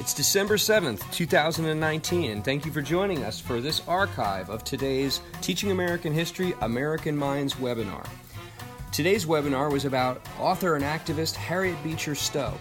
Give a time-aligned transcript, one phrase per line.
[0.00, 5.20] It's December 7th, 2019, and thank you for joining us for this archive of today's
[5.42, 8.08] Teaching American History American Minds webinar.
[8.92, 12.54] Today's webinar was about author and activist Harriet Beecher Stowe.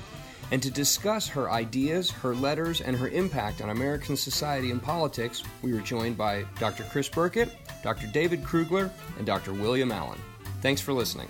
[0.51, 5.41] And to discuss her ideas, her letters, and her impact on American society and politics,
[5.61, 6.83] we were joined by Dr.
[6.91, 8.07] Chris Burkett, Dr.
[8.07, 9.53] David Krugler, and Dr.
[9.53, 10.19] William Allen.
[10.61, 11.29] Thanks for listening.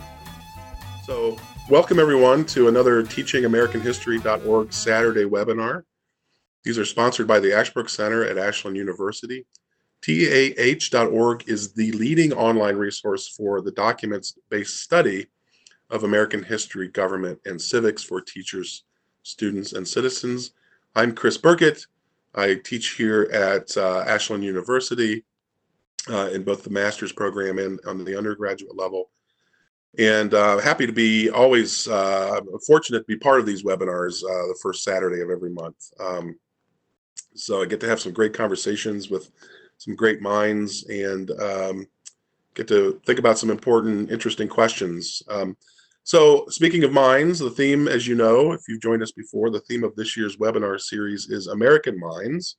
[1.05, 1.37] So,
[1.69, 5.83] welcome everyone to another teachingamericanhistory.org Saturday webinar.
[6.63, 9.45] These are sponsored by the Ashbrook Center at Ashland University.
[10.01, 15.27] TAH.org is the leading online resource for the documents based study
[15.89, 18.83] of American history, government, and civics for teachers,
[19.23, 20.51] students, and citizens.
[20.95, 21.85] I'm Chris Burkett.
[22.35, 25.25] I teach here at uh, Ashland University
[26.09, 29.09] uh, in both the master's program and on the undergraduate level.
[29.97, 34.47] And uh, happy to be always uh, fortunate to be part of these webinars uh,
[34.47, 35.77] the first Saturday of every month.
[35.99, 36.35] Um,
[37.35, 39.29] so I get to have some great conversations with
[39.77, 41.87] some great minds and um,
[42.53, 45.23] get to think about some important, interesting questions.
[45.29, 45.55] Um,
[46.03, 49.59] so, speaking of minds, the theme, as you know, if you've joined us before, the
[49.61, 52.57] theme of this year's webinar series is American Minds.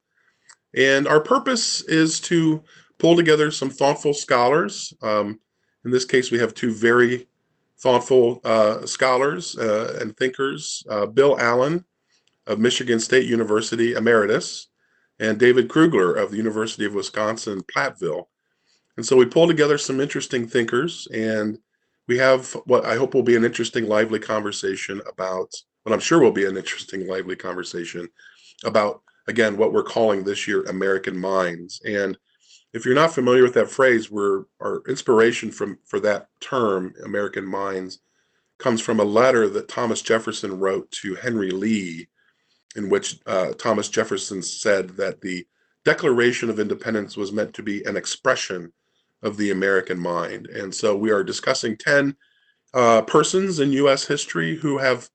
[0.74, 2.62] And our purpose is to
[2.98, 4.94] pull together some thoughtful scholars.
[5.02, 5.40] Um,
[5.84, 7.26] in this case, we have two very
[7.78, 11.84] thoughtful uh, scholars uh, and thinkers uh, Bill Allen
[12.50, 14.66] of Michigan State University, Emeritus,
[15.20, 18.24] and David Krugler of the University of Wisconsin Platteville.
[18.96, 21.58] And so we pull together some interesting thinkers, and
[22.08, 26.18] we have what I hope will be an interesting, lively conversation about what I'm sure
[26.18, 28.08] will be an interesting, lively conversation
[28.64, 31.80] about, again, what we're calling this year American Minds.
[31.84, 32.18] And
[32.72, 37.46] if you're not familiar with that phrase, we're, our inspiration from for that term, American
[37.46, 38.00] Minds,
[38.58, 42.08] comes from a letter that Thomas Jefferson wrote to Henry Lee
[42.76, 45.46] in which uh, Thomas Jefferson said that the
[45.84, 48.72] Declaration of Independence was meant to be an expression
[49.22, 50.46] of the American mind.
[50.46, 52.14] And so we are discussing 10
[52.72, 54.06] uh, persons in U.S.
[54.06, 55.08] history who have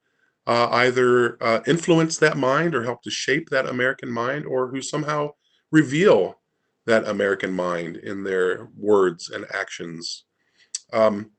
[0.47, 4.81] uh, either uh, influenced that mind or helped to shape that American mind or who
[4.81, 5.31] somehow
[5.71, 6.39] reveal
[6.85, 10.25] that American mind in their words and actions.
[10.93, 11.31] Um,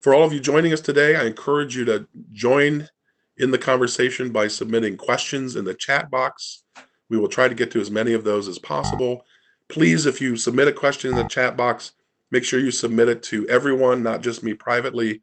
[0.00, 2.88] for all of you joining us today, I encourage you to join
[3.38, 6.64] in the conversation by submitting questions in the chat box.
[7.08, 9.24] We will try to get to as many of those as possible.
[9.68, 11.92] Please, if you submit a question in the chat box,
[12.30, 15.22] make sure you submit it to everyone, not just me privately.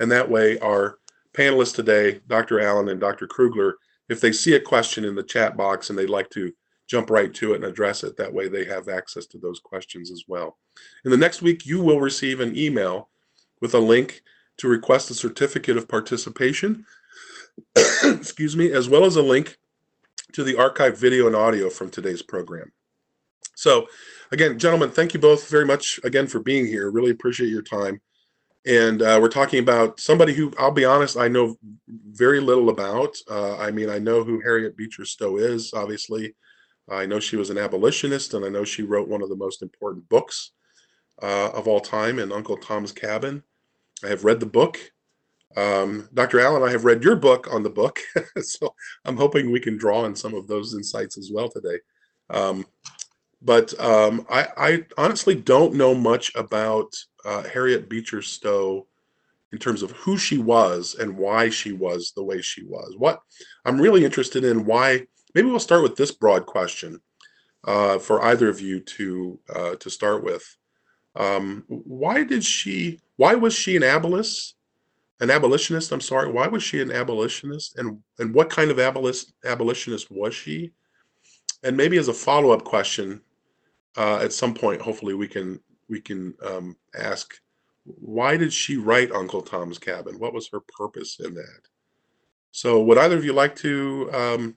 [0.00, 0.98] And that way, our
[1.32, 2.60] panelists today, Dr.
[2.60, 3.26] Allen and Dr.
[3.26, 3.74] Krugler,
[4.08, 6.52] if they see a question in the chat box and they'd like to
[6.86, 10.10] jump right to it and address it, that way they have access to those questions
[10.10, 10.56] as well.
[11.04, 13.08] In the next week, you will receive an email
[13.60, 14.22] with a link
[14.58, 16.86] to request a certificate of participation
[18.04, 19.56] excuse me, as well as a link
[20.32, 22.72] to the archived video and audio from today's program.
[23.54, 23.86] So,
[24.32, 26.90] again, gentlemen, thank you both very much again for being here.
[26.90, 28.00] Really appreciate your time.
[28.66, 31.56] And uh, we're talking about somebody who, I'll be honest, I know
[31.88, 33.16] very little about.
[33.30, 36.34] Uh, I mean, I know who Harriet Beecher Stowe is, obviously.
[36.88, 39.62] I know she was an abolitionist, and I know she wrote one of the most
[39.62, 40.52] important books
[41.22, 43.42] uh, of all time in Uncle Tom's Cabin.
[44.04, 44.78] I have read the book.
[45.56, 46.40] Um, Dr.
[46.40, 47.98] Allen, I have read your book on the book,
[48.42, 48.74] so
[49.04, 51.78] I'm hoping we can draw on some of those insights as well today.
[52.28, 52.66] Um,
[53.42, 56.94] but um, I, I, honestly don't know much about
[57.24, 58.86] uh, Harriet Beecher Stowe
[59.52, 62.94] in terms of who she was and why she was the way she was.
[62.96, 63.20] What
[63.64, 65.06] I'm really interested in why.
[65.34, 67.00] Maybe we'll start with this broad question
[67.64, 70.56] uh, for either of you to uh, to start with.
[71.14, 73.00] Um, why did she?
[73.16, 74.55] Why was she an abolitionist?
[75.20, 75.92] An abolitionist.
[75.92, 76.30] I'm sorry.
[76.30, 80.72] Why was she an abolitionist, and and what kind of abolitionist abolitionist was she?
[81.62, 83.22] And maybe as a follow up question,
[83.96, 87.34] uh, at some point, hopefully we can we can um, ask,
[87.84, 90.18] why did she write Uncle Tom's Cabin?
[90.18, 91.60] What was her purpose in that?
[92.50, 94.56] So, would either of you like to um,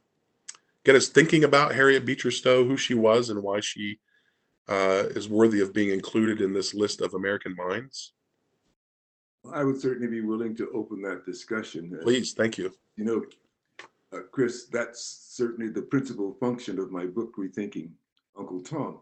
[0.84, 4.00] get us thinking about Harriet Beecher Stowe, who she was, and why she
[4.68, 8.14] uh, is worthy of being included in this list of American minds?
[9.52, 11.98] I would certainly be willing to open that discussion.
[12.04, 12.74] Please, thank you.
[12.98, 13.26] You know,
[14.12, 17.92] uh, Chris, that's certainly the principal function of my book, Rethinking
[18.38, 19.00] Uncle Tom.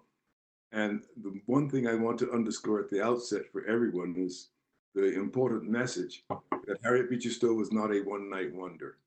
[0.71, 4.49] And the one thing I want to underscore at the outset for everyone is
[4.93, 8.97] the important message that Harriet Beecher Stowe was not a one night wonder.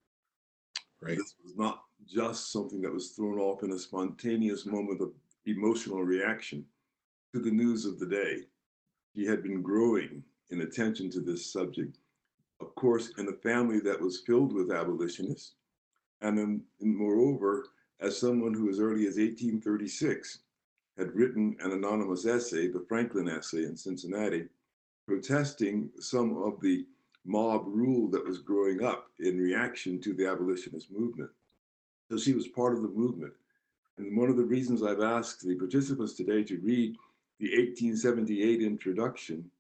[1.00, 1.16] Right.
[1.16, 5.12] This was not just something that was thrown off in a spontaneous moment of
[5.46, 6.64] emotional reaction
[7.34, 8.42] to the news of the day.
[9.14, 11.99] She had been growing in attention to this subject.
[12.61, 15.55] Of course, in a family that was filled with abolitionists,
[16.23, 17.67] And then, and moreover,
[18.00, 20.41] as someone who as early as 1836
[20.99, 24.47] had written an anonymous essay, the Franklin essay in Cincinnati,
[25.06, 26.87] protesting some of the
[27.25, 31.31] mob rule that was growing up in reaction to the abolitionist movement.
[32.11, 33.32] So she was part of the movement.
[33.99, 36.97] And one of the reasons I've asked the participants today to read
[37.38, 39.50] the 1878 introduction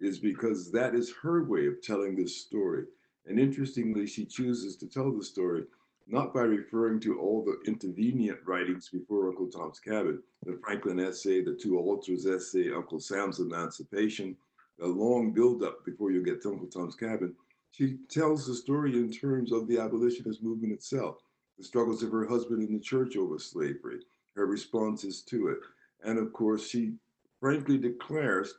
[0.00, 2.84] is because that is her way of telling this story.
[3.26, 5.64] And interestingly, she chooses to tell the story
[6.06, 11.42] not by referring to all the intervenient writings before Uncle Tom's Cabin, the Franklin essay,
[11.42, 14.34] the two Alters essay, Uncle Sam's Emancipation,
[14.80, 17.34] a long buildup before you get to Uncle Tom's Cabin.
[17.72, 21.18] She tells the story in terms of the abolitionist movement itself,
[21.58, 24.00] the struggles of her husband in the church over slavery,
[24.34, 25.58] her responses to it.
[26.02, 26.94] And of course, she
[27.38, 28.54] frankly declares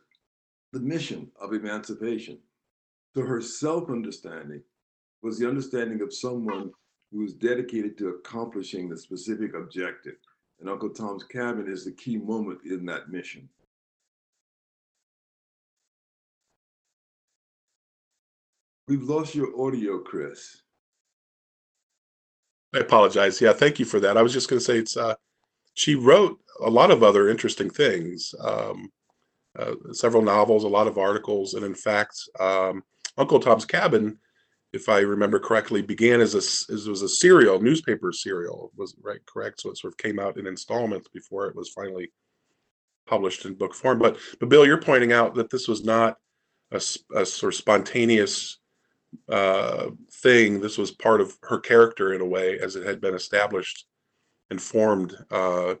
[0.72, 2.38] the mission of emancipation.
[3.14, 4.62] So her self understanding
[5.22, 6.70] was the understanding of someone
[7.12, 10.14] who was dedicated to accomplishing the specific objective.
[10.60, 13.48] And Uncle Tom's Cabin is the key moment in that mission.
[18.86, 20.62] We've lost your audio, Chris.
[22.74, 23.40] I apologize.
[23.40, 24.16] Yeah, thank you for that.
[24.16, 25.14] I was just going to say it's uh,
[25.74, 28.90] she wrote a lot of other interesting things, um,
[29.58, 32.82] uh, several novels, a lot of articles, and in fact, um,
[33.16, 34.18] Uncle Tom's Cabin
[34.72, 38.70] if I remember correctly, began as a as was a serial newspaper serial.
[38.76, 39.60] Was right correct?
[39.60, 42.12] So it sort of came out in installments before it was finally
[43.06, 43.98] published in book form.
[43.98, 46.18] But but Bill, you're pointing out that this was not
[46.70, 46.80] a,
[47.16, 48.58] a sort of spontaneous
[49.28, 50.60] uh, thing.
[50.60, 53.86] This was part of her character in a way, as it had been established
[54.50, 55.16] and formed.
[55.30, 55.74] Uh,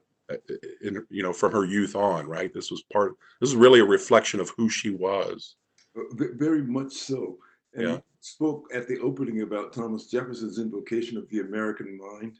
[0.82, 2.52] in, you know, from her youth on, right?
[2.52, 3.14] This was part.
[3.40, 5.56] This is really a reflection of who she was.
[5.96, 6.02] Uh,
[6.34, 7.38] very much so.
[7.74, 12.38] And yeah spoke at the opening about Thomas Jefferson's invocation of the American mind.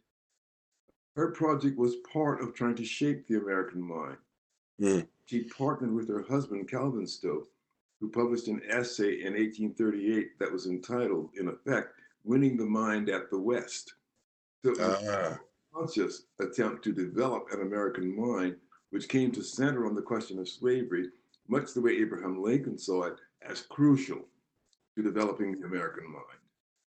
[1.16, 4.18] Her project was part of trying to shape the American mind.
[4.80, 5.06] Mm.
[5.26, 7.46] She partnered with her husband, Calvin Stowe,
[8.00, 11.94] who published an essay in 1838 that was entitled, in effect,
[12.24, 13.94] Winning the Mind at the West.
[14.64, 15.36] So uh-huh.
[15.74, 18.56] Conscious attempt to develop an American mind,
[18.90, 21.08] which came to center on the question of slavery,
[21.48, 24.20] much the way Abraham Lincoln saw it as crucial
[24.96, 26.24] to developing the American mind.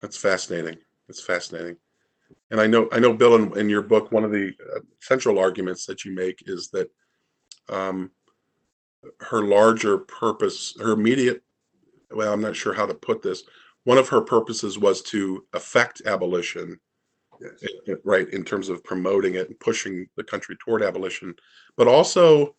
[0.01, 0.79] That's fascinating.
[1.07, 1.77] That's fascinating.
[2.51, 5.39] And I know, I know, Bill, in, in your book, one of the uh, central
[5.39, 6.91] arguments that you make is that
[7.69, 8.11] um,
[9.21, 11.43] her larger purpose, her immediate,
[12.11, 13.45] well, I'm not sure how to put this.
[13.85, 16.79] One of her purposes was to affect abolition.
[18.05, 21.35] Right, in terms of promoting it and pushing the country toward abolition,
[21.77, 22.55] but also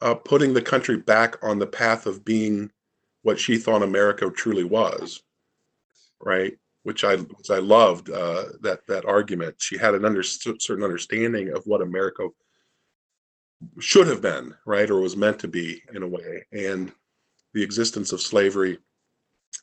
[0.00, 2.70] uh, putting the country back on the path of being
[3.22, 5.22] what she thought America truly was,
[6.20, 6.56] right?
[6.82, 9.56] Which I which I loved uh, that that argument.
[9.58, 12.28] She had an under, certain understanding of what America
[13.78, 16.90] should have been, right, or was meant to be in a way, and
[17.52, 18.78] the existence of slavery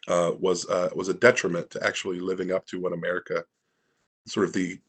[0.08, 3.44] uh, was uh, was a detriment to actually living up to what America,
[4.28, 4.80] sort of the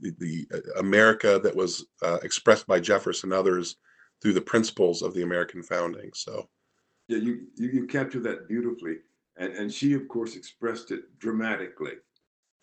[0.00, 3.76] the, the uh, America that was uh, expressed by Jefferson and others
[4.22, 6.10] through the principles of the American founding.
[6.14, 6.48] So
[7.08, 8.96] yeah, you, you, you captured that beautifully.
[9.38, 11.92] And, and she, of course, expressed it dramatically.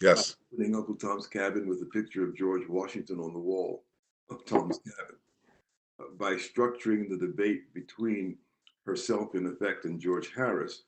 [0.02, 0.36] Yes.
[0.52, 3.84] Opening Uncle Tom's Cabin with a picture of George Washington on the wall
[4.32, 5.16] of Tom's cabin.
[6.00, 8.38] Uh, by structuring the debate between
[8.88, 10.84] herself, in effect, and George Harris,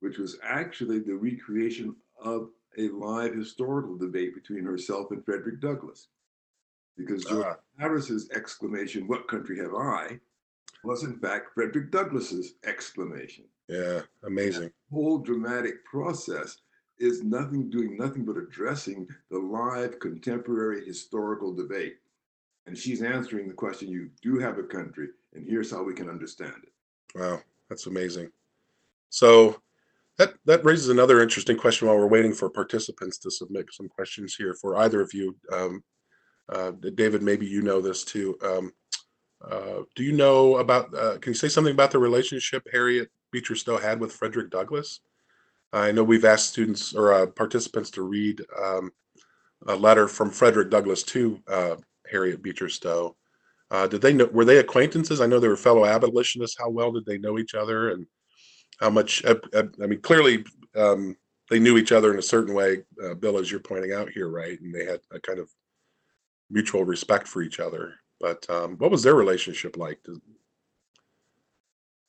[0.00, 6.08] which was actually the recreation of a live historical debate between herself and Frederick Douglass.
[6.96, 10.18] Because George uh, Harris's exclamation, What country have I?
[10.84, 13.44] was in fact Frederick Douglass's exclamation.
[13.68, 14.64] Yeah, amazing.
[14.64, 16.58] That whole dramatic process
[16.98, 21.96] is nothing doing nothing but addressing the live contemporary historical debate.
[22.66, 26.08] And she's answering the question you do have a country, and here's how we can
[26.08, 27.18] understand it.
[27.18, 28.30] Wow, that's amazing.
[29.08, 29.60] So
[30.20, 34.34] that that raises another interesting question while we're waiting for participants to submit some questions
[34.34, 35.34] here for either of you.
[35.50, 35.82] Um,
[36.52, 38.36] uh, David, maybe you know this too.
[38.44, 38.70] Um,
[39.42, 40.94] uh, do you know about?
[40.94, 45.00] Uh, can you say something about the relationship Harriet Beecher Stowe had with Frederick Douglass?
[45.72, 48.90] I know we've asked students or uh, participants to read um,
[49.68, 51.76] a letter from Frederick Douglass to uh,
[52.10, 53.16] Harriet Beecher Stowe.
[53.70, 54.26] Uh, did they know?
[54.26, 55.22] Were they acquaintances?
[55.22, 56.58] I know they were fellow abolitionists.
[56.58, 58.06] How well did they know each other, and
[58.78, 59.24] how much?
[59.26, 60.44] I mean, clearly
[60.76, 61.16] um,
[61.50, 62.82] they knew each other in a certain way.
[63.18, 64.60] Bill, as you're pointing out here, right?
[64.60, 65.50] And they had a kind of
[66.50, 67.94] mutual respect for each other.
[68.20, 69.98] But um, what was their relationship like?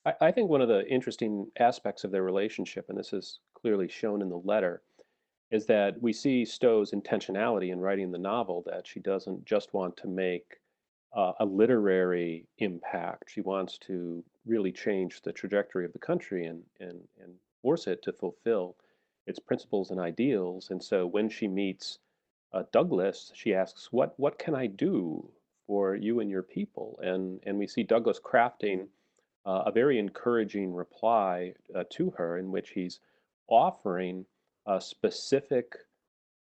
[0.04, 3.88] I, I think one of the interesting aspects of their relationship, and this is clearly
[3.88, 4.82] shown in the letter,
[5.50, 9.96] is that we see Stowe's intentionality in writing the novel that she doesn't just want
[9.98, 10.58] to make
[11.14, 13.30] uh, a literary impact.
[13.30, 18.02] She wants to really change the trajectory of the country and, and, and force it
[18.02, 18.76] to fulfill
[19.26, 20.70] its principles and ideals.
[20.70, 21.98] And so when she meets
[22.52, 25.30] uh, Douglass, she asks, "What what can I do
[25.66, 28.88] for you and your people?" And and we see Douglass crafting
[29.46, 33.00] uh, a very encouraging reply uh, to her, in which he's
[33.48, 34.26] offering
[34.66, 35.74] a specific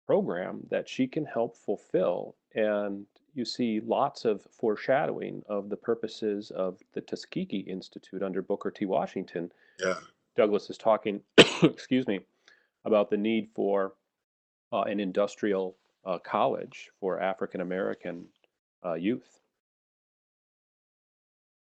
[0.07, 2.37] program that she can help fulfill.
[2.55, 8.71] And you see lots of foreshadowing of the purposes of the Tuskegee Institute under Booker
[8.71, 8.85] T.
[8.85, 9.51] Washington.
[9.81, 9.95] Yeah.
[10.37, 11.21] Douglass is talking,
[11.63, 12.21] excuse me,
[12.85, 13.95] about the need for
[14.73, 18.27] uh, an industrial uh, college for African American
[18.85, 19.41] uh, youth.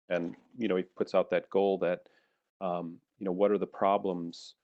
[0.08, 2.00] And you know, he puts out that goal that
[2.60, 4.54] um, you know, what are the problems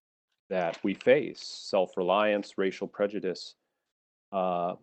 [0.48, 1.40] that we face?
[1.42, 3.54] Self-reliance, racial prejudice,
[4.32, 4.74] uh,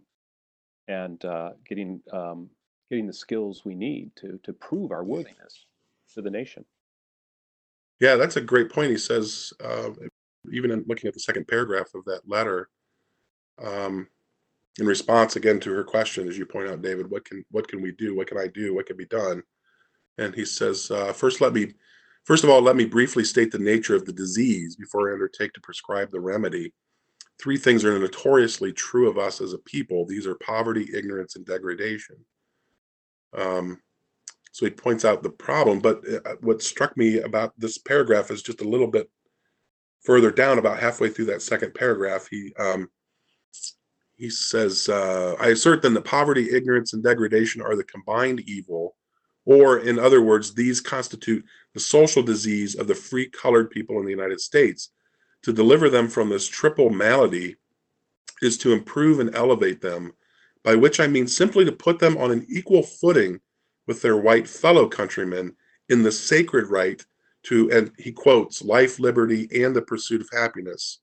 [0.88, 2.50] and uh, getting um,
[2.90, 5.66] getting the skills we need to to prove our worthiness
[6.14, 6.66] to the nation.
[8.00, 8.92] Yeah, that's a great point.
[8.92, 9.90] He says, uh,
[10.52, 12.70] even in looking at the second paragraph of that letter,
[13.64, 14.08] um,
[14.80, 17.82] in response again to her question, as you point out, David, what can what can
[17.82, 18.16] we do?
[18.16, 18.76] What can I do?
[18.76, 19.42] What can be done?
[20.18, 21.74] And he says, uh, first, let me,
[22.24, 25.54] first of all, let me briefly state the nature of the disease before I undertake
[25.54, 26.74] to prescribe the remedy.
[27.40, 30.06] Three things are notoriously true of us as a people.
[30.06, 32.16] These are poverty, ignorance, and degradation.
[33.36, 33.80] Um,
[34.52, 35.80] so he points out the problem.
[35.80, 39.08] But uh, what struck me about this paragraph is just a little bit
[40.04, 42.28] further down, about halfway through that second paragraph.
[42.30, 42.90] He um,
[44.16, 48.96] he says, uh, "I assert then that poverty, ignorance, and degradation are the combined evil."
[49.46, 54.06] Or, in other words, these constitute the social disease of the free colored people in
[54.06, 54.90] the United States.
[55.48, 57.56] To deliver them from this triple malady
[58.42, 60.12] is to improve and elevate them,
[60.62, 63.40] by which I mean simply to put them on an equal footing
[63.88, 65.56] with their white fellow countrymen
[65.88, 67.02] in the sacred right
[67.44, 71.00] to, and he quotes, life, liberty, and the pursuit of happiness,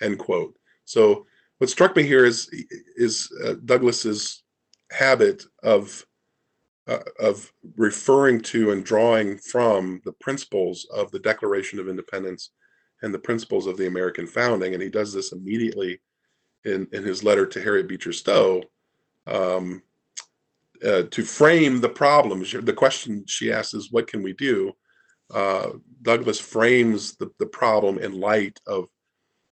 [0.00, 0.56] end quote.
[0.86, 1.26] So,
[1.58, 2.48] what struck me here is
[2.96, 4.42] is uh, Douglass's
[4.90, 6.06] habit of
[6.86, 12.52] uh, of referring to and drawing from the principles of the Declaration of Independence
[13.02, 14.74] and the principles of the American founding.
[14.74, 16.00] And he does this immediately
[16.64, 18.62] in, in his letter to Harriet Beecher Stowe
[19.26, 19.82] um,
[20.84, 22.52] uh, to frame the problems.
[22.52, 24.72] The question she asks is, What can we do?
[25.32, 25.70] Uh,
[26.02, 28.88] Douglass frames the, the problem in light of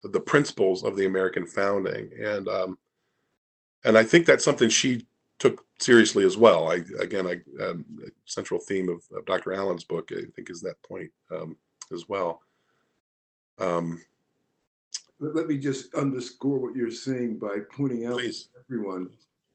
[0.03, 2.09] the principles of the American founding.
[2.21, 2.77] And um,
[3.85, 5.05] and I think that's something she
[5.39, 6.71] took seriously as well.
[6.71, 7.85] I again, I um,
[8.25, 9.53] central theme of, of, Dr.
[9.53, 11.57] Allen's book, I think, is that point um,
[11.91, 12.41] as well.
[13.59, 14.01] Um,
[15.19, 18.45] let, me just underscore what you're saying by pointing out please.
[18.45, 19.09] to everyone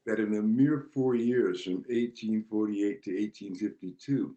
[0.05, 4.35] that in a mere four years, from 1848 to 1852,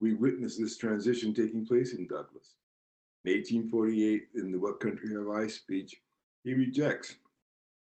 [0.00, 2.54] we witnessed this transition taking place in Douglass.
[3.24, 6.00] In 1848, in the What Country Have I speech,
[6.44, 7.16] he rejects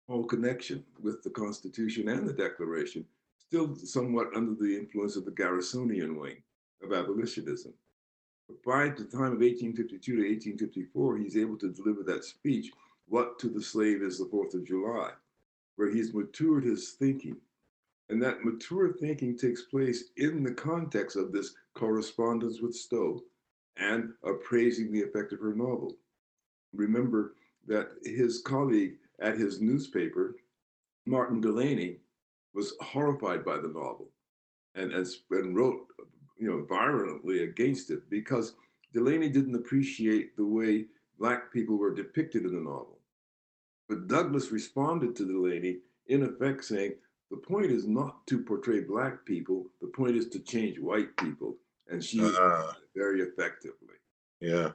[0.09, 3.05] all connection with the Constitution and the Declaration,
[3.39, 6.37] still somewhat under the influence of the Garrisonian wing
[6.83, 7.73] of abolitionism.
[8.65, 12.71] By the time of 1852 to 1854, he's able to deliver that speech,
[13.07, 15.13] What to the Slave is the Fourth of July,
[15.77, 17.41] where he's matured his thinking.
[18.11, 23.25] And that mature thinking takes place in the context of this correspondence with Stowe
[23.77, 25.97] and appraising the effect of her novel.
[26.75, 27.37] Remember
[27.67, 30.37] that his colleague at his newspaper,
[31.07, 32.01] Martin Delany,
[32.53, 34.11] was horrified by the novel
[34.75, 35.87] and, and, and wrote,
[36.39, 38.55] you know, violently against it because
[38.93, 40.87] Delany didn't appreciate the way
[41.19, 42.99] Black people were depicted in the novel.
[43.89, 46.95] But Douglass responded to Delany, in effect, saying,
[47.31, 51.57] the point is not to portray Black people, the point is to change white people.
[51.89, 53.95] And she uh, very effectively.
[54.41, 54.71] Yeah.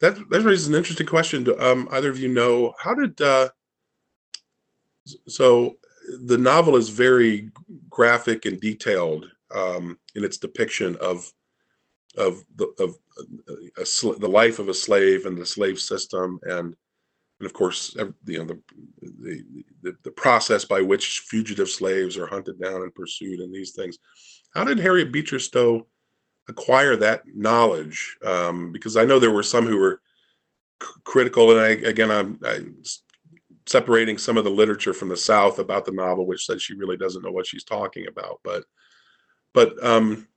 [0.00, 1.46] That that raises an interesting question.
[1.58, 3.50] Um, either of you know how did uh,
[5.28, 5.76] so
[6.24, 7.50] the novel is very
[7.88, 11.30] graphic and detailed um, in its depiction of
[12.16, 12.96] of the of
[13.78, 16.76] a, a, the life of a slave and the slave system and
[17.40, 17.94] and of course
[18.26, 18.60] you know the,
[19.00, 19.44] the
[19.82, 23.98] the the process by which fugitive slaves are hunted down and pursued and these things.
[24.54, 25.86] How did Harriet Beecher Stowe
[26.48, 30.00] acquire that knowledge um, because I know there were some who were
[30.82, 32.76] c- critical, and I again I'm, I'm,
[33.66, 36.98] separating some of the literature from the South about the novel, which says she really
[36.98, 38.38] doesn't know what she's talking about.
[38.44, 38.64] But
[39.54, 40.28] but um,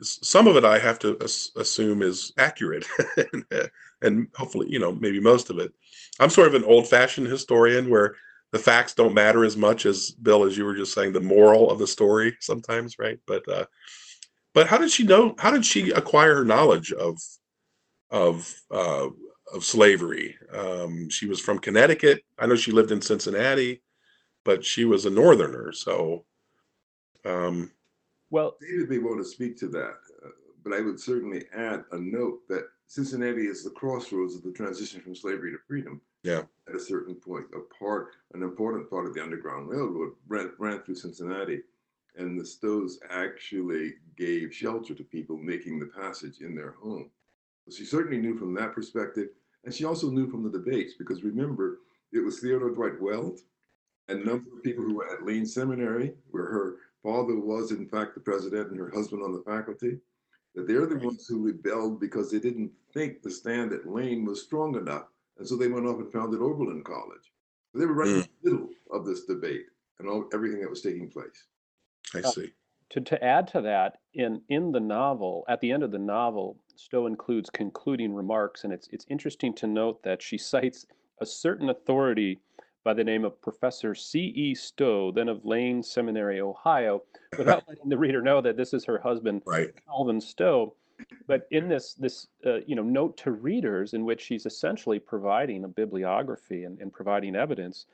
[0.00, 1.22] some of it I have to
[1.56, 2.86] assume is accurate,
[4.02, 5.72] and hopefully, you know, maybe most of it.
[6.18, 8.16] I'm sort of an old-fashioned historian where
[8.52, 11.70] the facts don't matter as much as Bill, as you were just saying, the moral
[11.70, 13.18] of the story sometimes, right?
[13.26, 13.66] But uh,
[14.54, 15.34] but how did she know?
[15.38, 17.18] How did she acquire her knowledge of
[18.10, 19.08] of uh,
[19.52, 20.36] of slavery?
[20.52, 22.22] Um, she was from Connecticut.
[22.38, 23.82] I know she lived in Cincinnati,
[24.44, 25.72] but she was a Northerner.
[25.72, 26.24] So,
[27.24, 27.70] um,
[28.32, 30.30] well, David may want to speak to that, uh,
[30.64, 35.00] but I would certainly add a note that Cincinnati is the crossroads of the transition
[35.02, 36.00] from slavery to freedom.
[36.22, 36.42] Yeah.
[36.66, 40.80] At a certain point, a part, an important part of the Underground Railroad ran, ran
[40.80, 41.60] through Cincinnati
[42.16, 47.10] and the Stowes actually gave shelter to people making the passage in their home.
[47.68, 49.28] So she certainly knew from that perspective,
[49.64, 51.80] and she also knew from the debates because remember,
[52.12, 53.40] it was Theodore Dwight Weld
[54.08, 57.88] and a number of people who were at Lane Seminary, where her father was in
[57.88, 59.98] fact the president and her husband on the faculty,
[60.54, 64.42] that they're the ones who rebelled because they didn't think the stand at Lane was
[64.42, 65.06] strong enough,
[65.38, 67.32] and so they went off and founded Oberlin College.
[67.72, 68.14] So they were right mm.
[68.16, 69.66] in the middle of this debate
[69.98, 71.46] and all, everything that was taking place.
[72.14, 72.52] I uh, see.
[72.90, 76.58] To, to add to that, in, in the novel, at the end of the novel,
[76.76, 80.84] Stowe includes concluding remarks, and it's, it's interesting to note that she cites
[81.20, 82.40] a certain authority
[82.84, 84.54] by the name of Professor C.E.
[84.54, 87.02] Stowe, then of Lane Seminary, Ohio,
[87.38, 89.72] without letting the reader know that this is her husband, right.
[89.86, 90.74] Calvin Stowe.
[91.26, 95.64] But in this, this uh, you know, note to readers, in which she's essentially providing
[95.64, 97.86] a bibliography and, and providing evidence,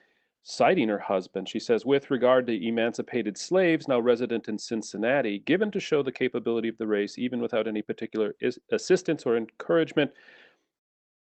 [0.51, 5.71] Citing her husband, she says, with regard to emancipated slaves now resident in Cincinnati, given
[5.73, 10.11] to show the capability of the race, even without any particular is- assistance or encouragement,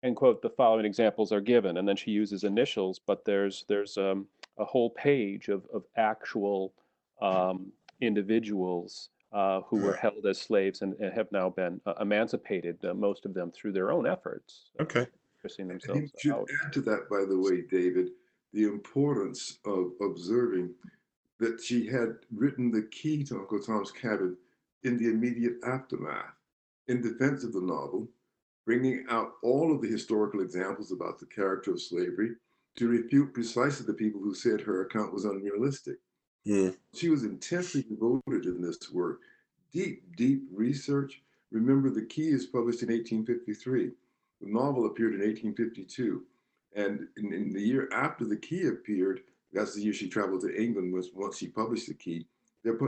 [0.03, 1.77] and quote, the following examples are given.
[1.77, 6.73] And then she uses initials, but there's there's um, a whole page of, of actual
[7.21, 7.71] um,
[8.01, 12.93] individuals uh, who were held as slaves and, and have now been uh, emancipated, uh,
[12.93, 14.71] most of them through their own efforts.
[14.79, 15.07] Okay.
[15.57, 16.49] Themselves you should out.
[16.65, 18.09] add to that, by the way, David,
[18.51, 20.73] the importance of observing
[21.39, 24.35] that she had written the key to Uncle Tom's Cabin
[24.83, 26.33] in the immediate aftermath
[26.87, 28.07] in defense of the novel,
[28.65, 32.31] bringing out all of the historical examples about the character of slavery
[32.75, 35.97] to refute precisely the people who said her account was unrealistic.
[36.43, 36.71] Yeah.
[36.93, 39.19] She was intensely devoted in this work,
[39.71, 41.21] deep, deep research.
[41.51, 43.91] Remember, The Key is published in 1853.
[44.41, 46.23] The novel appeared in 1852.
[46.75, 49.21] And in, in, the year after the key appeared,
[49.53, 50.93] that's the year she traveled to England.
[50.93, 52.27] Was once she published the key,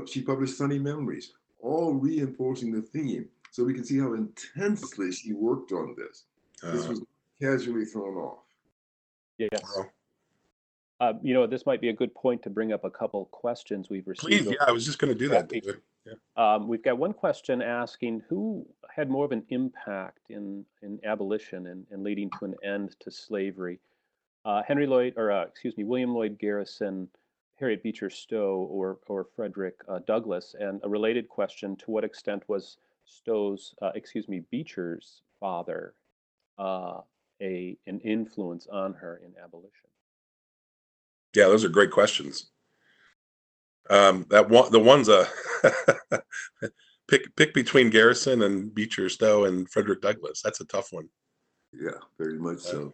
[0.07, 3.29] she published Sunny Memories, all reinforcing the theme.
[3.57, 6.25] So we can see how intensely she worked on this.
[6.63, 7.01] Uh, this was
[7.41, 8.43] casually thrown off.
[9.39, 9.79] Yes.
[10.99, 13.89] Uh, you know, this might be a good point to bring up a couple questions
[13.89, 14.45] we've received.
[14.45, 15.51] Please, yeah, I was just going to do that.
[15.51, 16.13] Yeah.
[16.35, 18.63] Um, we've got one question asking who
[18.95, 23.09] had more of an impact in, in abolition and, and leading to an end to
[23.09, 23.79] slavery.
[24.45, 27.07] Uh, Henry Lloyd, or uh, excuse me, William Lloyd Garrison,
[27.55, 30.55] Harriet Beecher Stowe, or, or Frederick uh, Douglass.
[30.59, 35.93] And a related question to what extent was Stowe's, uh, excuse me, Beecher's father
[36.59, 36.99] uh,
[37.41, 39.71] a, an influence on her in abolition?
[41.35, 42.49] Yeah, those are great questions.
[43.89, 45.27] Um, that one, the ones, uh,
[47.07, 50.41] pick pick between Garrison and Beecher Stowe and Frederick Douglass.
[50.41, 51.07] That's a tough one.
[51.71, 52.93] Yeah, very much so.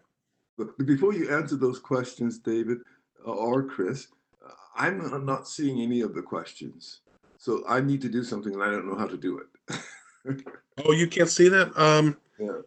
[0.57, 2.79] But before you answer those questions, David
[3.25, 4.07] uh, or Chris,
[4.45, 7.01] uh, I'm not seeing any of the questions.
[7.37, 9.79] So I need to do something and I don't know how to do it.
[10.85, 11.77] oh, you can't see that?
[11.77, 12.59] Um, yeah.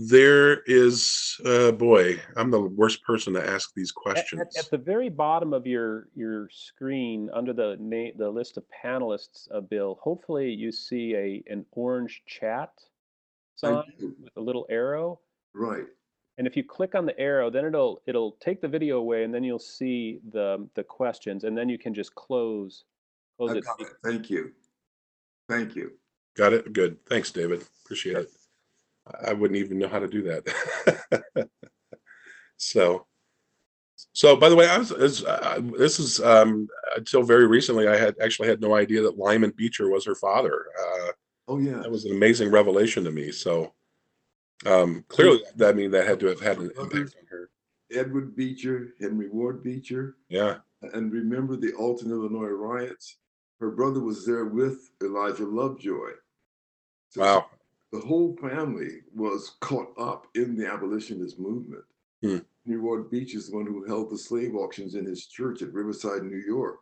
[0.00, 4.40] There is, uh, boy, I'm the worst person to ask these questions.
[4.40, 8.56] At, at, at the very bottom of your your screen, under the name, the list
[8.56, 9.98] of panelists, uh, Bill.
[10.00, 12.70] Hopefully, you see a an orange chat
[13.56, 15.18] sign with a little arrow.
[15.52, 15.86] Right.
[16.36, 19.34] And if you click on the arrow, then it'll it'll take the video away, and
[19.34, 22.84] then you'll see the the questions, and then you can just close
[23.36, 23.64] close it.
[23.80, 23.88] it.
[24.04, 24.52] Thank you.
[25.48, 25.92] Thank you.
[26.38, 26.72] Got it.
[26.72, 27.04] Good.
[27.08, 27.64] Thanks, David.
[27.84, 28.30] Appreciate it.
[29.26, 31.48] I wouldn't even know how to do that.
[32.56, 33.06] so,
[34.12, 37.96] so by the way, I was, was uh, this is um, until very recently I
[37.96, 40.66] had actually had no idea that Lyman Beecher was her father.
[40.80, 41.12] Uh,
[41.48, 43.32] oh yeah, that was an amazing revelation to me.
[43.32, 43.74] So
[44.64, 47.50] um, clearly, that I mean that had to have had an impact on her.
[47.90, 50.18] Edward Beecher, Henry Ward Beecher.
[50.28, 50.58] Yeah.
[50.92, 53.16] And remember the Alton, Illinois riots?
[53.58, 56.12] Her brother was there with Elijah Lovejoy.
[57.16, 57.46] Wow
[57.92, 61.84] the whole family was caught up in the abolitionist movement.
[62.22, 62.38] Hmm.
[62.66, 66.22] Ward Beach is the one who held the slave auctions in his church at Riverside,
[66.22, 66.80] New York.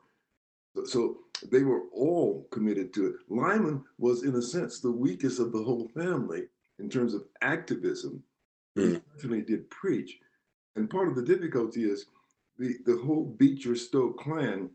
[0.84, 1.18] So,
[1.50, 3.14] they were all committed to it.
[3.28, 6.44] Lyman was, in a sense, the weakest of the whole family
[6.78, 8.22] in terms of activism.
[8.76, 8.94] Mm.
[8.94, 10.18] He certainly did preach.
[10.74, 12.06] And part of the difficulty is
[12.58, 14.70] the, the whole Beecher Stowe clan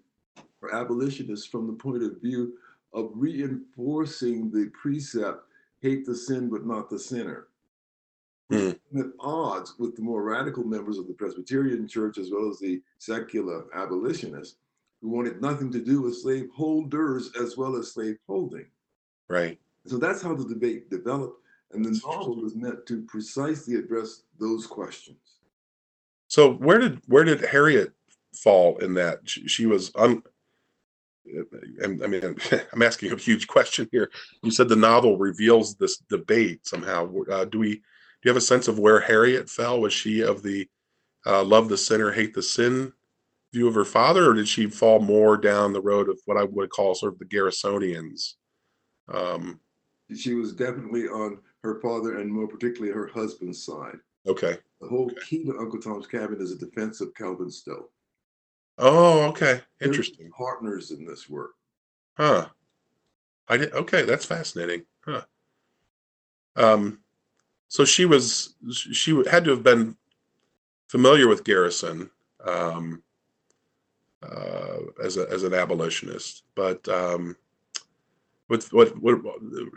[0.62, 2.54] were abolitionists from the point of view
[2.94, 5.46] of reinforcing the precept
[5.82, 7.48] hate the sin but not the sinner.
[8.52, 8.78] Mm.
[9.00, 12.82] At odds with the more radical members of the Presbyterian Church as well as the
[12.98, 14.58] secular abolitionists
[15.02, 18.66] who wanted nothing to do with slaveholders as well as slaveholding.
[19.30, 19.58] Right.
[19.88, 21.40] So that's how the debate developed.
[21.72, 25.18] And the novel was meant to precisely address those questions.
[26.28, 27.94] So where did where did Harriet
[28.34, 29.22] fall in that?
[29.24, 30.22] She, she was un.
[31.84, 32.36] I mean,
[32.74, 34.12] I'm asking a huge question here.
[34.44, 37.12] You said the novel reveals this debate somehow.
[37.32, 37.76] Uh, do we?
[37.76, 39.82] Do you have a sense of where Harriet fell?
[39.82, 40.68] Was she of the
[41.26, 42.94] uh, love the sinner, hate the sin
[43.54, 46.44] view of her father, or did she fall more down the road of what I
[46.44, 48.34] would call sort of the Garrisonians?
[49.14, 49.60] Um,
[50.16, 53.98] She was definitely on her father and more particularly her husband's side.
[54.28, 54.58] okay.
[54.80, 57.90] The whole key to Uncle Tom's Cabin is a defense of Calvin Stowe.
[58.82, 59.62] Oh, okay.
[59.80, 60.32] They're Interesting.
[60.32, 61.52] Partners in this work.
[62.18, 62.48] Huh.
[63.48, 63.74] I did.
[63.74, 64.86] Okay, that's fascinating.
[65.06, 65.22] Huh.
[66.56, 67.00] Um,
[67.68, 69.96] so she was she had to have been
[70.88, 72.10] familiar with Garrison
[72.46, 73.04] um,
[74.24, 77.36] uh, as a as an abolitionist, but um,
[78.50, 79.22] with what, what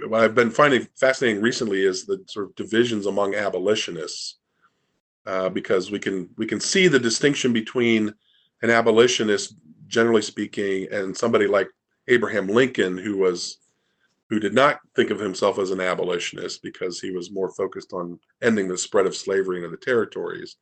[0.09, 4.37] what I've been finding fascinating recently is the sort of divisions among abolitionists,
[5.27, 8.15] uh, because we can we can see the distinction between
[8.65, 9.57] an abolitionist,
[9.89, 11.69] generally speaking, and somebody like
[12.09, 13.59] Abraham Lincoln, who was
[14.31, 18.19] who did not think of himself as an abolitionist because he was more focused on
[18.43, 20.57] ending the spread of slavery into the territories,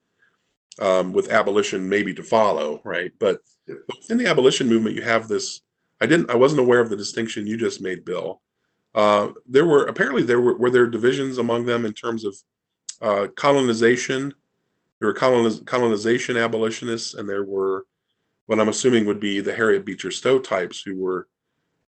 [0.80, 3.12] um, with abolition maybe to follow, right?
[3.20, 3.38] But,
[3.68, 5.60] within the abolition movement, you have this.
[6.00, 6.28] I didn't.
[6.28, 8.42] I wasn't aware of the distinction you just made, Bill.
[8.96, 12.36] Uh, there were apparently there were were there divisions among them in terms of
[13.00, 14.34] uh, colonization.
[14.98, 17.86] There were coloniz- colonization abolitionists, and there were
[18.46, 21.28] what I'm assuming would be the Harriet Beecher Stowe types who were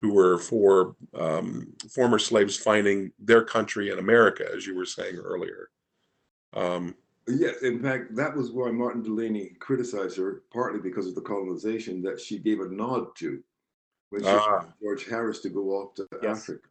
[0.02, 5.16] who were for um, former slaves finding their country in America, as you were saying
[5.16, 5.70] earlier.
[6.54, 6.94] Um,
[7.28, 12.02] Yes, in fact, that was why Martin Delany criticized her, partly because of the colonization
[12.02, 13.40] that she gave a nod to
[14.08, 16.38] when she asked George Harris to go off to Yes.
[16.38, 16.68] Africa.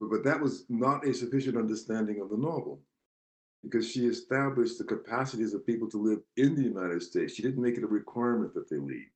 [0.00, 2.80] But, but that was not a sufficient understanding of the novel
[3.64, 7.34] because she established the capacities of people to live in the United States.
[7.34, 9.08] She didn't make it a requirement that they leave.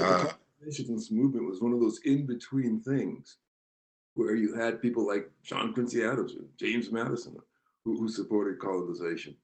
[0.00, 0.34] Ah.
[0.60, 3.38] the colonizationist movement was one of those in between things
[4.14, 7.36] where you had people like John Quincy Adams and James Madison
[7.84, 9.36] who, who supported colonization.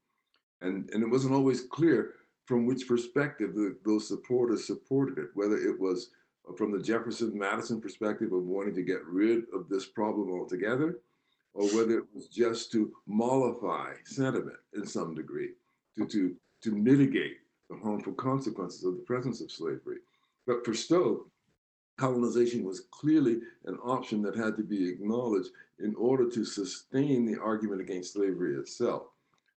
[0.61, 2.15] And, and it wasn't always clear
[2.47, 6.11] from which perspective the, those supporters supported it, whether it was
[6.57, 10.99] from the Jefferson Madison perspective of wanting to get rid of this problem altogether,
[11.55, 15.51] or whether it was just to mollify sentiment in some degree,
[15.97, 17.39] to, to, to mitigate
[17.71, 19.99] the harmful consequences of the presence of slavery.
[20.47, 21.27] But for Stowe,
[21.97, 27.41] colonization was clearly an option that had to be acknowledged in order to sustain the
[27.41, 29.05] argument against slavery itself.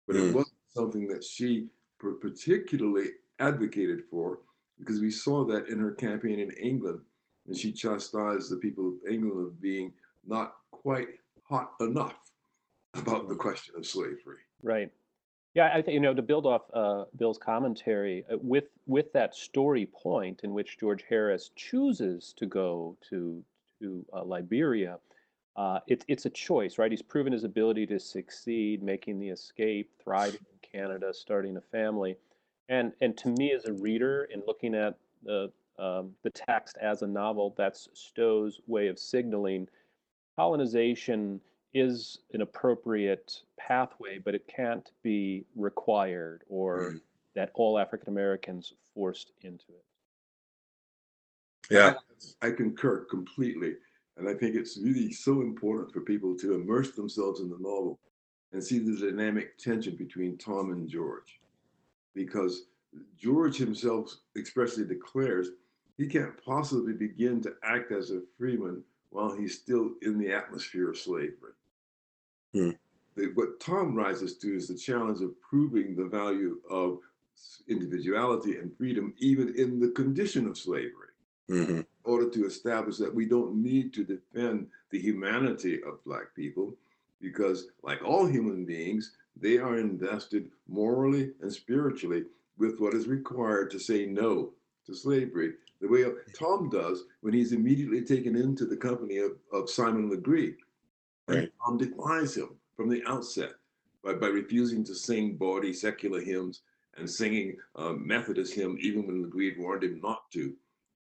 [0.06, 0.30] But Mm.
[0.30, 4.40] it wasn't something that she particularly advocated for
[4.78, 7.00] because we saw that in her campaign in England
[7.48, 9.94] and she chastised the people of England of being
[10.28, 11.08] not quite
[11.50, 12.16] hot enough
[12.94, 14.40] about the question of slavery.
[14.62, 14.92] Right.
[15.54, 19.34] Yeah, I think you know to build off uh, Bill's commentary uh, with with that
[19.34, 23.42] story point in which George Harris chooses to go to
[23.80, 24.98] to uh, Liberia.
[25.56, 26.92] Uh, it's it's a choice, right?
[26.92, 32.18] He's proven his ability to succeed, making the escape, thriving in Canada, starting a family,
[32.68, 37.02] and and to me as a reader, in looking at the um, the text as
[37.02, 39.70] a novel, that's Stowe's way of signaling
[40.36, 41.40] colonization
[41.74, 47.02] is an appropriate pathway, but it can't be required or Mm.
[47.34, 49.84] that all African Americans forced into it.
[51.72, 51.96] yeah.
[52.42, 53.76] I concur completely.
[54.18, 58.00] And I think it's really so important for people to immerse themselves in the novel
[58.54, 61.42] and see the dynamic tension between Tom and George.
[62.14, 62.68] Because
[63.18, 65.50] George himself expressly declares
[65.98, 68.84] he can't possibly begin to act as a freeman
[69.16, 71.54] while he's still in the atmosphere of slavery.
[72.54, 72.72] Hmm.
[73.34, 77.00] What Tom rises to is the challenge of proving the value of
[77.70, 81.10] individuality and freedom, even in the condition of slavery
[81.48, 86.72] hmm order to establish that we don't need to defend the humanity of Black people
[87.20, 92.24] because, like all human beings, they are invested morally and spiritually
[92.60, 94.52] with what is required to say no
[94.86, 95.54] to slavery.
[95.82, 96.06] The way
[96.38, 100.56] Tom does when he's immediately taken into the company of, of Simon Legree.
[101.28, 101.52] And Right.
[101.64, 103.54] Tom declines him from the outset
[104.04, 106.62] by, by refusing to sing bawdy secular hymns
[106.98, 110.54] and singing uh, Methodist hymn even when Legree warned him not to.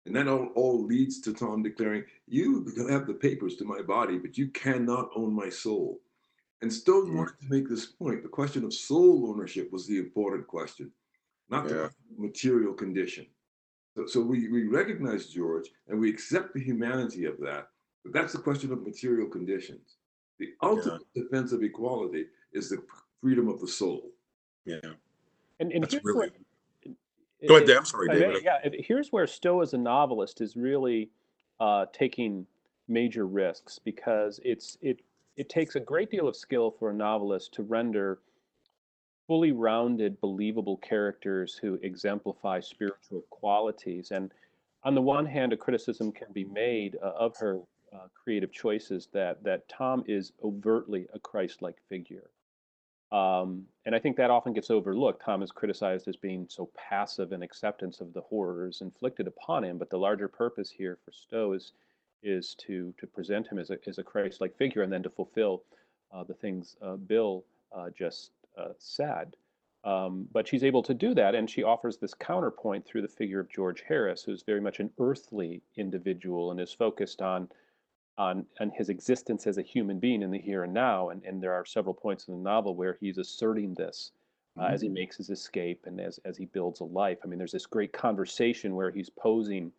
[0.05, 3.81] And that all, all leads to Tom declaring, You can have the papers to my
[3.81, 5.99] body, but you cannot own my soul.
[6.61, 7.15] And Stowe Mm.
[7.15, 8.23] wanted to make this point.
[8.23, 10.91] The question of soul ownership was the important question,
[11.49, 13.27] not the material condition.
[13.97, 17.69] So, so we, we recognize George and we accept the humanity of that,
[18.03, 19.95] but that's the question of material conditions.
[20.39, 22.83] The ultimate defense of equality is the
[23.21, 24.11] freedom of the soul.
[24.65, 24.75] Yeah.
[25.59, 26.17] And, and That's here's really.
[26.19, 26.29] where-
[27.47, 27.77] Go ahead, it- Dave.
[27.77, 28.43] I'm sorry, I mean, David.
[28.43, 31.09] yeah, here's where Stowe as a novelist is really
[31.59, 32.45] uh, taking
[32.87, 35.01] major risks because it's it
[35.35, 38.19] it takes a great deal of skill for a novelist to render
[39.27, 44.11] fully rounded, believable characters who exemplify spiritual qualities.
[44.11, 44.31] And
[44.83, 47.59] on the one hand, a criticism can be made uh, of her
[47.93, 52.29] uh, creative choices that that Tom is overtly a Christ-like figure.
[53.11, 55.23] Um, and I think that often gets overlooked.
[55.23, 59.77] Tom is criticized as being so passive in acceptance of the horrors inflicted upon him,
[59.77, 61.71] but the larger purpose here for Stowe is
[62.23, 65.63] is to to present him as a as a Christ-like figure, and then to fulfill
[66.13, 69.35] uh, the things uh, Bill uh, just uh, said.
[69.83, 73.39] Um, but she's able to do that, and she offers this counterpoint through the figure
[73.39, 77.47] of George Harris, who's very much an earthly individual and is focused on
[78.17, 81.09] on on his existence as a human being in the here and now.
[81.09, 84.11] And, and there are several points in the novel where he's asserting this
[84.59, 87.19] uh, as he makes his escape and as, as he builds a life.
[87.23, 89.71] I mean, there's this great conversation where he's posing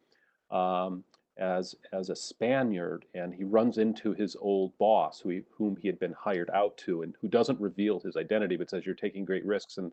[0.50, 1.04] um,
[1.38, 5.88] as as a Spaniard, and he runs into his old boss, who he, whom he
[5.88, 9.24] had been hired out to, and who doesn't reveal his identity, but says you're taking
[9.24, 9.79] great risks.
[9.79, 9.92] And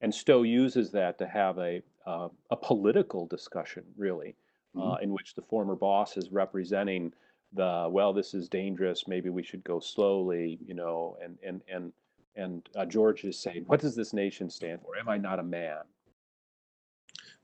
[0.00, 4.34] and Stowe uses that to have a uh, a political discussion, really,
[4.80, 7.12] uh, in which the former boss is representing
[7.52, 9.06] the well, this is dangerous.
[9.06, 11.16] Maybe we should go slowly, you know.
[11.22, 11.92] And and and
[12.36, 14.96] and uh, George is saying, what does this nation stand for?
[14.96, 15.82] Am I not a man?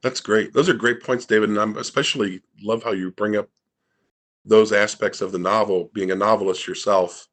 [0.03, 0.53] That's great.
[0.53, 1.51] Those are great points, David.
[1.51, 3.49] And I'm especially love how you bring up
[4.45, 7.29] those aspects of the novel, being a novelist yourself.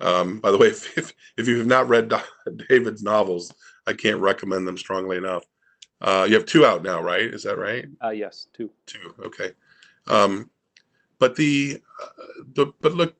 [0.00, 2.12] Um, by the way, if, if, if you have not read
[2.68, 3.52] David's novels,
[3.86, 5.44] I can't recommend them strongly enough.
[6.00, 7.22] Uh, you have two out now, right?
[7.22, 7.86] Is that right?
[8.04, 8.70] Uh, yes, two.
[8.86, 9.14] Two.
[9.24, 9.52] Okay.
[10.06, 10.50] Um,
[11.18, 12.22] but the, uh,
[12.54, 13.14] but, but look,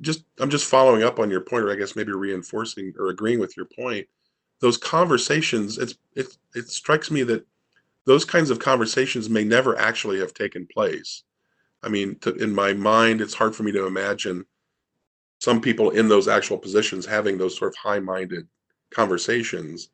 [0.00, 3.40] just I'm just following up on your point, or I guess maybe reinforcing or agreeing
[3.40, 4.06] with your point.
[4.60, 7.46] Those conversations, it's it it strikes me that
[8.06, 11.22] those kinds of conversations may never actually have taken place.
[11.82, 14.44] I mean, to, in my mind, it's hard for me to imagine
[15.38, 18.46] some people in those actual positions having those sort of high-minded
[18.90, 19.88] conversations.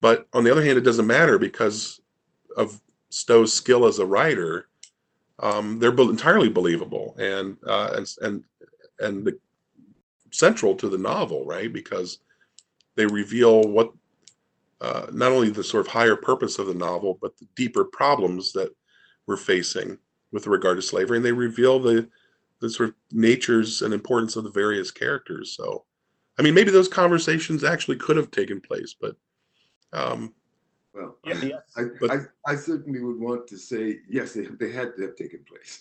[0.00, 2.00] But on the other hand, it doesn't matter because
[2.56, 2.80] of
[3.10, 4.68] Stowe's skill as a writer.
[5.38, 8.44] Um, they're entirely believable and uh, and and
[8.98, 9.38] and the,
[10.30, 11.72] central to the novel, right?
[11.72, 12.18] Because
[12.96, 13.92] they reveal what
[14.80, 18.52] uh, not only the sort of higher purpose of the novel, but the deeper problems
[18.52, 18.74] that
[19.26, 19.98] we're facing
[20.32, 22.08] with regard to slavery, and they reveal the
[22.60, 25.54] the sort of natures and importance of the various characters.
[25.56, 25.84] So,
[26.38, 29.16] I mean, maybe those conversations actually could have taken place, but
[29.92, 30.32] um,
[30.94, 31.58] Well, Yeah, I, yeah.
[31.76, 35.16] I, But- I, I certainly would want to say, yes, they, they had to have
[35.16, 35.80] taken place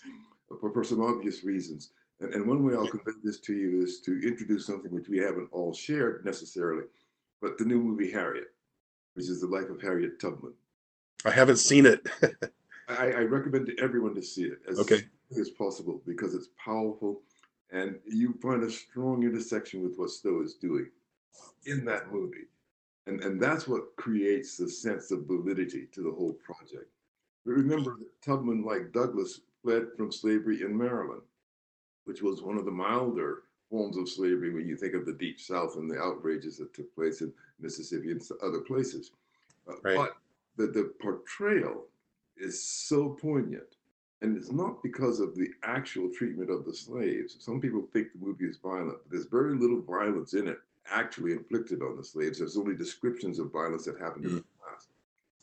[0.59, 1.91] for, for some obvious reasons.
[2.19, 5.19] And, and one way I'll convey this to you is to introduce something which we
[5.19, 6.83] haven't all shared necessarily,
[7.43, 8.47] but the new movie Harriet,
[9.15, 10.53] which is the life of Harriet Tubman.
[11.25, 12.07] I haven't seen it.
[12.87, 15.01] I, I recommend to everyone to see it as Okay.
[15.39, 17.21] as possible because it's powerful
[17.71, 20.89] and you find a strong intersection with what Stowe is doing
[21.65, 22.47] in that movie.
[23.07, 26.89] And, and that's what creates the sense of validity to the whole project.
[27.45, 31.23] But remember that Tubman, like Douglass, fled from slavery in Maryland,
[32.05, 33.43] which was one of the milder
[33.73, 36.93] forms of slavery when you think of the Deep South and the outrages that took
[36.93, 39.09] place in Mississippi and other places.
[39.67, 39.97] Uh, Right.
[39.97, 40.17] But
[40.57, 41.85] the, the portrayal
[42.37, 43.75] is so poignant.
[44.21, 47.35] And it's not because of the actual treatment of the slaves.
[47.39, 50.59] Some people think the movie is violent, but there's very little violence in it
[50.91, 52.37] actually inflicted on the slaves.
[52.37, 54.89] There's only descriptions of violence that happened in the past.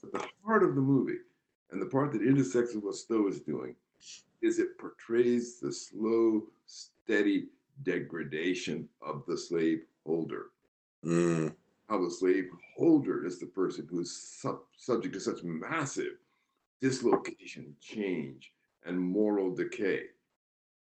[0.01, 1.19] But the heart of the movie,
[1.73, 3.75] and the part that intersects with what Stowe is doing,
[4.40, 7.49] is it portrays the slow, steady
[7.83, 10.47] degradation of the slave holder
[11.05, 11.55] Mm,
[11.88, 16.12] how the slave holder is the person who's sub- subject to such massive
[16.81, 18.53] dislocation, change,
[18.85, 20.05] and moral decay.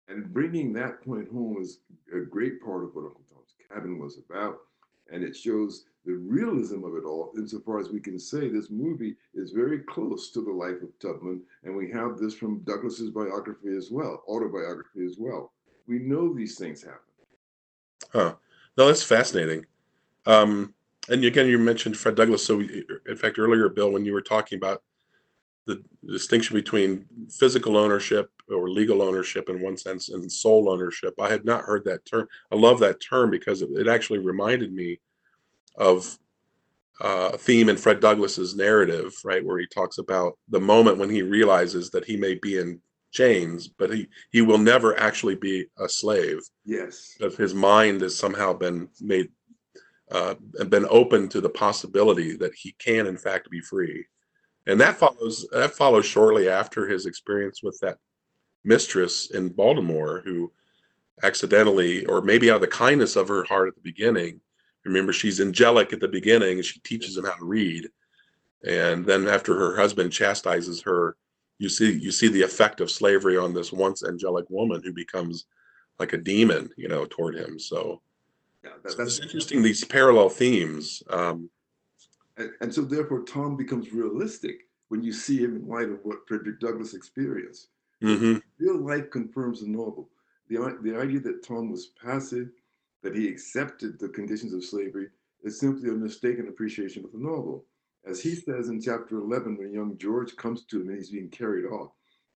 [0.08, 1.80] And bringing that point home is
[2.14, 4.58] a great part of what Uncle Tom's Cabin was about.
[5.12, 9.16] And it shows the realism of it all, insofar as we can say this movie
[9.34, 13.76] is very close to the life of Tubman, and we have this from Douglass's biography
[13.76, 15.52] as well, autobiography as well.
[15.88, 17.00] We know these things happen.
[18.12, 18.34] Huh.
[18.76, 19.64] No, that's fascinating.
[20.26, 20.74] Um,
[21.08, 22.44] and again, you mentioned Fred Douglass.
[22.44, 24.82] So, in fact, earlier, Bill, when you were talking about
[25.66, 31.28] the distinction between physical ownership or legal ownership in one sense and soul ownership, I
[31.28, 32.28] had not heard that term.
[32.52, 35.00] I love that term because it, it actually reminded me
[35.76, 36.18] of
[37.00, 41.10] uh, a theme in Fred Douglass's narrative, right, where he talks about the moment when
[41.10, 45.66] he realizes that he may be in chains, but he he will never actually be
[45.78, 46.40] a slave.
[46.64, 49.28] Yes, That his mind has somehow been made
[50.10, 50.34] uh,
[50.68, 54.06] been open to the possibility that he can in fact be free,
[54.66, 57.98] and that follows that follows shortly after his experience with that
[58.64, 60.52] mistress in Baltimore who
[61.22, 64.40] accidentally or maybe out of the kindness of her heart at the beginning
[64.88, 66.62] Remember, she's angelic at the beginning.
[66.62, 67.88] She teaches him how to read,
[68.64, 71.16] and then after her husband chastises her,
[71.58, 75.46] you see you see the effect of slavery on this once angelic woman who becomes
[75.98, 77.58] like a demon, you know, toward him.
[77.58, 78.00] So,
[78.64, 79.62] yeah, that, so that's interesting.
[79.62, 81.02] These parallel themes.
[81.10, 81.50] Um,
[82.36, 86.26] and, and so, therefore, Tom becomes realistic when you see him in light of what
[86.26, 87.68] Frederick Douglass experienced.
[88.02, 88.38] Mm-hmm.
[88.58, 90.08] Real life confirms the novel.
[90.48, 92.48] The, the idea that Tom was passive
[93.02, 95.08] that he accepted the conditions of slavery
[95.42, 97.64] is simply a mistaken appreciation of the novel.
[98.08, 101.28] As he says in chapter 11, when young George comes to him and he's being
[101.28, 101.90] carried off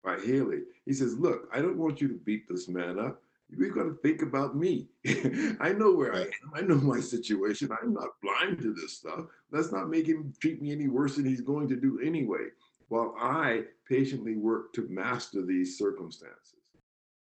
[0.04, 3.22] by Haley, he says, Look, I don't want you to beat this man up.
[3.56, 4.88] We've got to think about me.
[5.61, 6.52] I know where I am.
[6.54, 7.70] I know my situation.
[7.82, 9.26] I'm not blind to this stuff.
[9.50, 12.48] Let's not make him treat me any worse than he's going to do anyway,
[12.88, 16.54] while I patiently work to master these circumstances,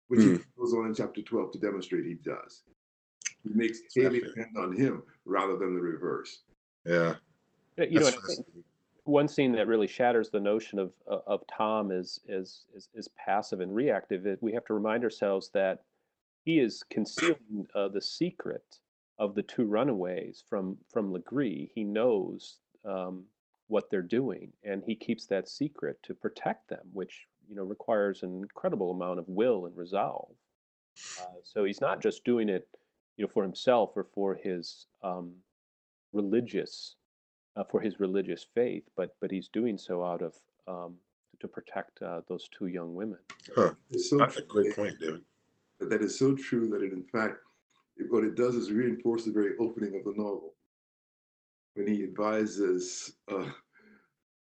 [0.09, 0.37] which he hmm.
[0.59, 2.63] goes on in chapter 12 to demonstrate he does.
[3.43, 6.43] He makes Haley depend on him rather than the reverse.
[6.85, 7.15] Yeah.
[7.77, 8.11] You know,
[9.05, 13.09] one scene that really shatters the notion of uh, of Tom is is is, is
[13.09, 14.27] passive and reactive.
[14.41, 15.85] We have to remind ourselves that
[16.45, 18.79] he is concealing uh, the secret
[19.19, 21.71] of the two runaways from from Legree.
[21.75, 23.25] He knows um,
[23.69, 28.23] what they're doing, and he keeps that secret to protect them, which you know requires
[28.23, 30.35] an incredible amount of will and resolve.
[31.21, 32.69] Uh, so he's not just doing it
[33.17, 35.33] you know, for himself or for his um,
[36.13, 36.97] religious,
[37.57, 40.35] uh, for his religious faith, but but he's doing so out of
[40.69, 40.95] um,
[41.41, 43.19] to protect uh, those two young women.
[43.55, 43.73] Huh.
[43.97, 45.23] So That's a great point, David.
[45.81, 47.39] That is so true that it, in fact,
[47.97, 50.55] it, what it does is reinforce the very opening of the novel
[51.75, 53.47] when he advises uh,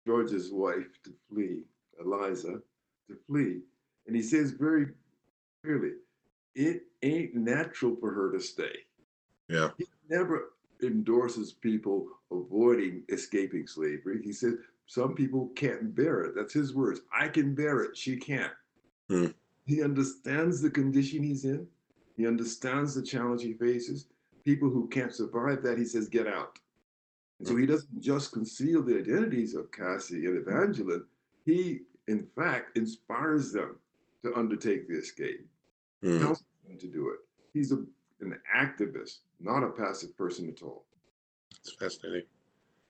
[0.06, 1.62] George's wife to flee,
[2.00, 2.60] Eliza,
[3.08, 3.60] to flee,
[4.06, 4.86] and he says very
[5.64, 5.92] clearly,
[6.54, 8.76] it ain't natural for her to stay.
[9.48, 9.70] Yeah.
[9.78, 10.52] He never
[10.82, 14.20] endorses people avoiding escaping slavery.
[14.22, 14.54] He said
[14.86, 16.34] some people can't bear it.
[16.36, 17.00] That's his words.
[17.12, 17.96] I can bear it.
[17.96, 18.52] She can't.
[19.08, 19.26] Hmm.
[19.66, 21.66] He understands the condition he's in.
[22.16, 24.06] He understands the challenge he faces.
[24.44, 26.58] People who can't survive that, he says, get out.
[27.40, 31.04] And so he doesn't just conceal the identities of Cassy and Evangeline.
[31.44, 33.76] He, in fact, inspires them
[34.22, 35.46] to undertake the escape
[36.02, 36.20] mm.
[36.20, 37.18] tells him to do it.
[37.52, 37.84] He's a,
[38.20, 40.84] an activist, not a passive person at all.
[41.60, 42.22] It's fascinating.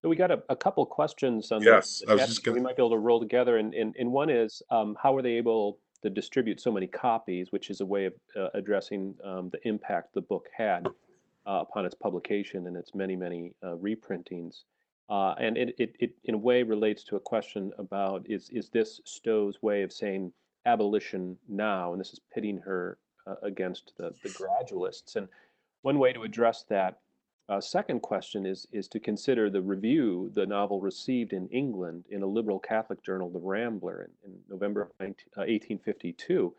[0.02, 2.54] So we got a, a couple questions on yes, the, the gonna...
[2.54, 3.56] we might be able to roll together.
[3.56, 7.50] And, and, and one is, um, how were they able to distribute so many copies,
[7.50, 11.86] which is a way of uh, addressing um, the impact the book had uh, upon
[11.86, 14.64] its publication and its many, many uh, reprintings.
[15.08, 18.68] Uh, and it, it, it, in a way, relates to a question about is, is
[18.68, 20.32] this Stowe's way of saying
[20.66, 25.16] abolition now, and this is pitting her uh, against the, the gradualists.
[25.16, 25.28] And
[25.82, 27.00] one way to address that
[27.48, 32.22] uh, second question is is to consider the review the novel received in England in
[32.22, 36.52] a liberal Catholic journal, The Rambler, in, in November of 19, uh, 1852,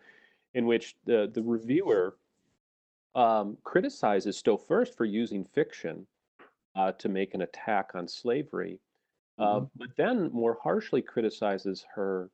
[0.53, 2.15] in which the the reviewer
[3.15, 6.07] um, criticizes Stowe first for using fiction
[6.75, 8.79] uh, to make an attack on slavery,
[9.39, 9.65] uh, mm-hmm.
[9.75, 12.29] but then more harshly criticizes her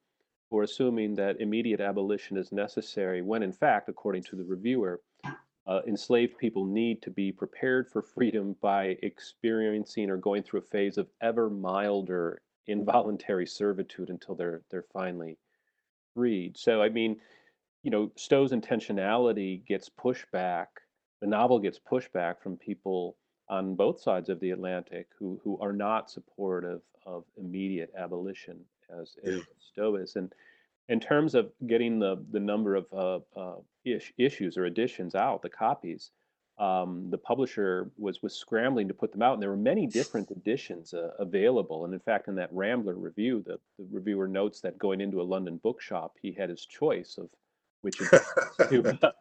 [0.54, 5.02] for assuming that immediate abolition is necessary when, in fact, according to the reviewer,
[5.66, 10.70] uh, enslaved people need to be prepared for freedom by experiencing or going through a
[10.70, 15.40] phase of ever milder involuntary servitude until they're they're finally
[16.14, 16.56] freed.
[16.56, 17.20] So I mean,
[17.82, 20.68] you know, Stowe's intentionality gets pushback.
[21.20, 23.18] The novel gets pushback from people
[23.50, 28.64] on both sides of the Atlantic who who are not supportive of immediate abolition
[29.02, 30.16] as, as Stowe is.
[30.16, 30.34] And
[30.90, 35.42] in terms of getting the the number of uh, uh, ish, issues or editions out,
[35.42, 36.12] the copies,
[36.60, 40.30] um, the publisher was was scrambling to put them out, and there were many different
[40.32, 41.86] editions uh, available.
[41.86, 45.24] And in fact, in that Rambler review, the, the reviewer notes that going into a
[45.24, 47.30] London bookshop, he had his choice of
[47.82, 49.12] which to uh,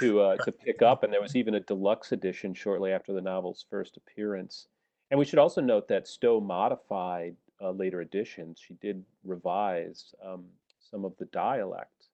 [0.00, 3.20] to uh, to pick up, and there was even a deluxe edition shortly after the
[3.20, 4.68] novel's first appearance.
[5.10, 8.60] And we should also note that Stowe modified uh, later editions.
[8.64, 10.44] She did revise um,
[10.78, 12.08] some of the dialect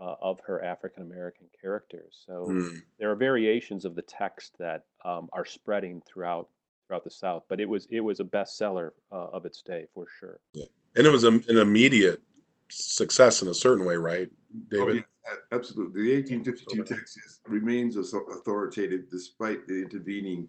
[0.00, 2.22] uh, of her African American characters.
[2.26, 2.82] So mm.
[2.98, 6.48] there are variations of the text that um, are spreading throughout
[6.86, 7.44] throughout the South.
[7.48, 10.40] But it was it was a bestseller uh, of its day for sure.
[10.52, 10.66] Yeah.
[10.96, 12.22] And it was a, an immediate
[12.70, 14.28] success in a certain way, right,
[14.70, 14.88] David?
[14.88, 16.02] Oh, yeah, absolutely.
[16.02, 16.94] The 1852 okay.
[16.94, 20.48] text is, remains authoritative despite the intervening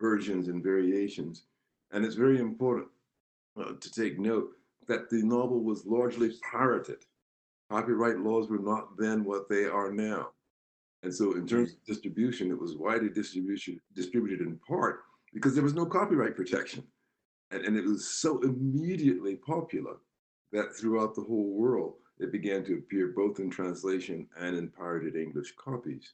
[0.00, 1.44] versions and variations.
[1.92, 2.88] And it's very important
[3.58, 4.50] uh, to take note
[4.88, 7.04] that the novel was largely pirated
[7.72, 10.28] copyright laws were not then what they are now.
[11.02, 15.00] And so in terms of distribution, it was widely distribution distributed in part
[15.32, 16.84] because there was no copyright protection.
[17.50, 19.96] And, and it was so immediately popular
[20.52, 25.16] that throughout the whole world, it began to appear both in translation and in pirated
[25.16, 26.12] English copies.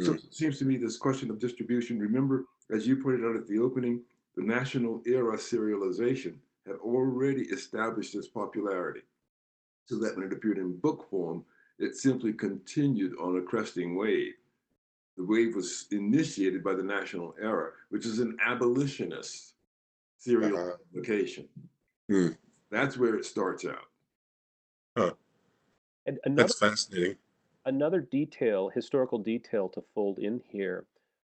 [0.00, 3.48] So it seems to me this question of distribution, remember, as you pointed out at
[3.48, 4.02] the opening,
[4.36, 9.02] the national era serialization had already established its popularity
[9.86, 11.44] so that when it appeared in book form,
[11.78, 14.34] it simply continued on a cresting wave.
[15.16, 19.54] The wave was initiated by the National Era, which is an abolitionist
[20.16, 20.76] serial uh-huh.
[20.92, 21.48] publication.
[22.08, 22.28] Hmm.
[22.70, 23.88] That's where it starts out.
[24.96, 25.12] Huh.
[26.06, 27.16] And another, That's fascinating.
[27.66, 30.84] Another detail, historical detail to fold in here.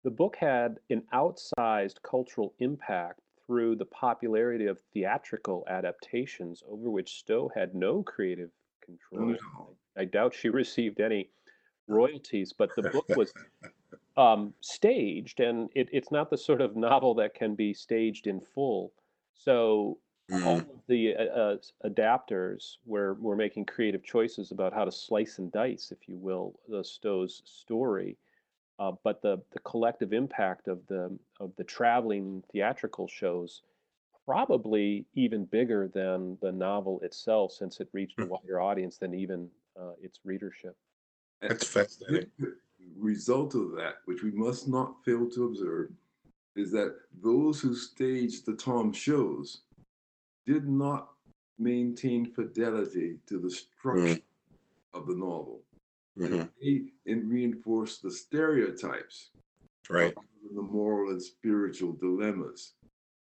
[0.04, 7.20] The book had an outsized cultural impact through the popularity of theatrical adaptations over which
[7.20, 9.30] Stowe had no creative control.
[9.32, 9.76] No.
[9.96, 11.30] I, I, doubt she received any
[11.88, 13.34] royalties, but the book was
[14.18, 18.42] um, staged, and it, it's not the sort of novel that can be staged in
[18.42, 18.92] full.
[19.34, 19.98] So
[20.30, 20.46] mm.
[20.46, 25.40] all of the uh, uh, adapters were, were making creative choices about how to slice
[25.40, 28.18] and dice, if you will, the Stowe's story.
[28.80, 33.64] Uh, but the the collective impact of the of the traveling theatrical shows
[34.26, 38.30] probably even bigger than the novel itself, since it reached a hmm.
[38.30, 39.50] wider audience than even
[39.80, 40.76] uh, its readership.
[41.42, 42.30] That's fascinating.
[42.38, 42.56] The
[42.98, 45.92] result of that, which we must not fail to observe,
[46.56, 49.62] is that those who staged the Tom shows
[50.46, 51.10] did not
[51.58, 54.22] maintain fidelity to the structure mm.
[54.94, 55.62] of the novel
[56.18, 57.12] mm-hmm.
[57.12, 59.30] and, reinforce the stereotypes,
[59.90, 60.14] right?
[60.56, 62.74] The moral and spiritual dilemmas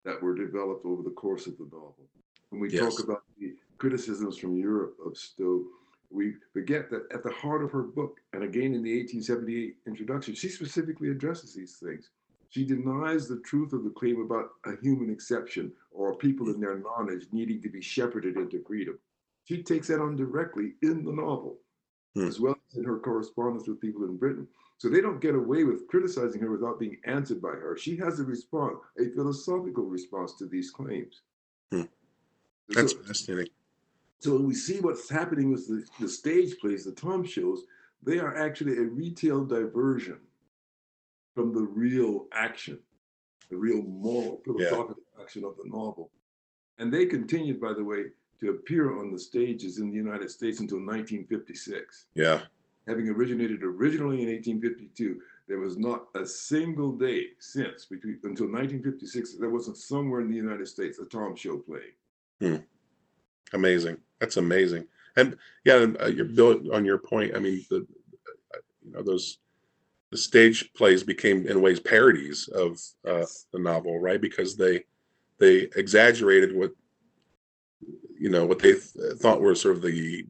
[0.05, 2.09] that were developed over the course of the novel.
[2.51, 2.83] When we yes.
[2.97, 5.65] talk about the criticisms from Europe of Stowe,
[6.11, 10.35] we forget that at the heart of her book, and again in the 1878 introduction,
[10.35, 12.11] she specifically addresses these things.
[12.49, 16.79] She denies the truth of the claim about a human exception or people in their
[16.79, 18.99] knowledge needing to be shepherded into freedom.
[19.45, 21.59] She takes that on directly in the novel
[22.15, 22.27] hmm.
[22.27, 24.47] as well in her correspondence with people in Britain.
[24.79, 27.77] So they don't get away with criticizing her without being answered by her.
[27.77, 31.21] She has a response, a philosophical response to these claims.
[31.71, 31.83] Hmm.
[32.69, 33.53] That's so, fascinating.
[34.21, 37.65] So when we see what's happening with the, the stage plays, the Tom shows,
[38.03, 40.19] they are actually a retail diversion
[41.35, 42.79] from the real action,
[43.51, 45.23] the real moral, philosophical yeah.
[45.23, 46.11] action of the novel.
[46.79, 48.05] And they continued, by the way,
[48.41, 52.07] to appear on the stages in the United States until 1956.
[52.15, 52.41] Yeah.
[52.89, 59.35] Having originated originally in 1852, there was not a single day since between until 1956
[59.35, 61.93] there wasn't somewhere in the United States a Tom show playing.
[62.41, 62.57] Hmm.
[63.53, 63.99] Amazing.
[64.21, 64.87] That's amazing.
[65.17, 67.35] And yeah, uh, you're built on your point.
[67.35, 67.87] I mean, the
[68.55, 69.39] uh, you know those
[70.11, 74.21] the stage plays became in ways parodies of uh, the novel, right?
[74.21, 74.85] Because they
[75.39, 76.73] they exaggerated what
[78.19, 80.27] you know what they th- thought were sort of the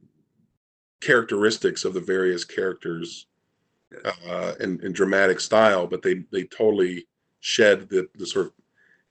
[1.01, 3.27] characteristics of the various characters
[4.29, 7.07] uh, in, in dramatic style, but they they totally
[7.41, 8.53] shed the, the sort of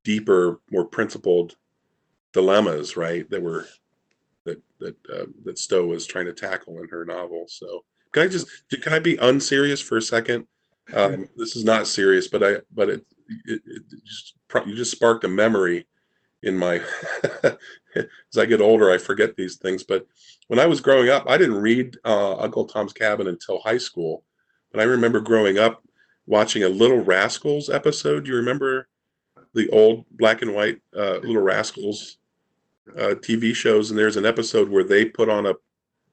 [0.03, 1.55] deeper, more principled
[2.33, 3.29] dilemmas, right?
[3.29, 3.67] That were
[4.45, 7.45] that that uh, that Stowe was trying to tackle in her novel.
[7.47, 8.47] So can I just
[8.81, 10.47] can I be unserious for a second?
[10.93, 13.05] Um, this is not serious, but I but it,
[13.45, 14.35] it, it just
[14.65, 15.85] you just sparked a memory
[16.43, 16.81] in my
[17.95, 19.83] as I get older, I forget these things.
[19.83, 20.07] But
[20.47, 24.23] when I was growing up, I didn't read uh, Uncle Tom's Cabin until high school.
[24.71, 25.83] But I remember growing up
[26.25, 28.25] watching a Little Rascals episode.
[28.25, 28.87] Do you remember
[29.53, 32.17] the old black and white uh, Little Rascals
[32.95, 33.89] uh, TV shows?
[33.89, 35.55] And there's an episode where they put on a,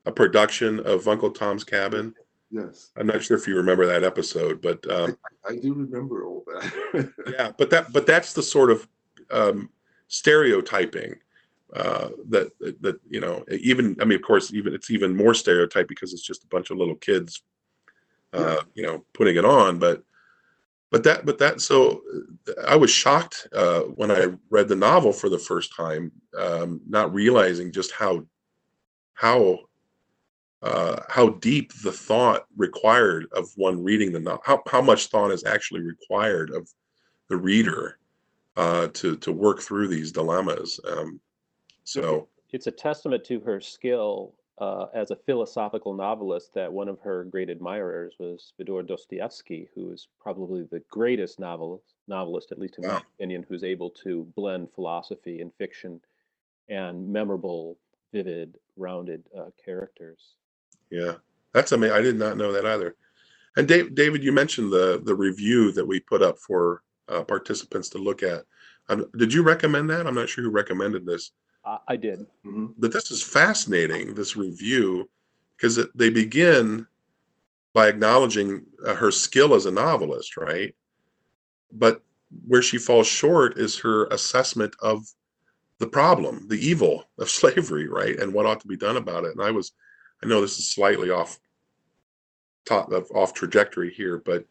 [0.06, 2.14] a production of Uncle Tom's Cabin.
[2.50, 2.92] Yes.
[2.96, 6.44] I'm not sure if you remember that episode, but um, I, I do remember all
[6.46, 7.12] that.
[7.30, 8.88] yeah, but that but that's the sort of
[9.30, 9.68] um,
[10.08, 11.16] stereotyping
[11.74, 12.50] uh, that
[12.80, 16.22] that you know even I mean of course even it's even more stereotype because it's
[16.22, 17.42] just a bunch of little kids
[18.32, 20.02] uh, you know putting it on but
[20.92, 22.02] but that but that so
[22.66, 27.12] I was shocked uh, when I read the novel for the first time um, not
[27.12, 28.24] realizing just how
[29.14, 29.58] how
[30.62, 35.32] uh, how deep the thought required of one reading the novel how, how much thought
[35.32, 36.68] is actually required of
[37.28, 37.98] the reader
[38.56, 40.80] uh, to to work through these dilemmas.
[40.90, 41.20] Um,
[41.84, 46.98] so it's a testament to her skill uh, as a philosophical novelist that one of
[47.00, 52.78] her great admirers was Fyodor Dostoevsky, who is probably the greatest novelist, novelist, at least
[52.78, 52.94] in wow.
[52.94, 56.00] my opinion, who's able to blend philosophy and fiction
[56.68, 57.76] and memorable,
[58.12, 60.36] vivid, rounded uh, characters.
[60.90, 61.14] Yeah,
[61.52, 61.96] that's amazing.
[61.96, 62.96] I did not know that either.
[63.56, 67.88] And Dave, David, you mentioned the the review that we put up for uh, participants
[67.90, 68.44] to look at.
[68.88, 70.06] Um, did you recommend that?
[70.06, 71.32] I'm not sure who recommended this.
[71.64, 72.20] Uh, I did.
[72.44, 72.66] Mm-hmm.
[72.78, 75.08] But this is fascinating, this review,
[75.56, 76.86] because they begin
[77.74, 80.74] by acknowledging uh, her skill as a novelist, right?
[81.72, 82.02] But
[82.46, 85.06] where she falls short is her assessment of
[85.78, 88.18] the problem, the evil of slavery, right?
[88.18, 89.32] And what ought to be done about it.
[89.32, 89.72] And I was,
[90.22, 91.38] I know this is slightly off
[92.64, 94.44] top of off trajectory here, but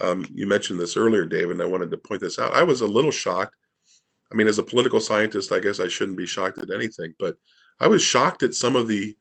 [0.00, 2.54] um, you mentioned this earlier, David, and I wanted to point this out.
[2.54, 3.54] I was a little shocked.
[4.30, 7.36] I mean, as a political scientist, I guess I shouldn't be shocked at anything, but
[7.80, 9.14] I was shocked at some of the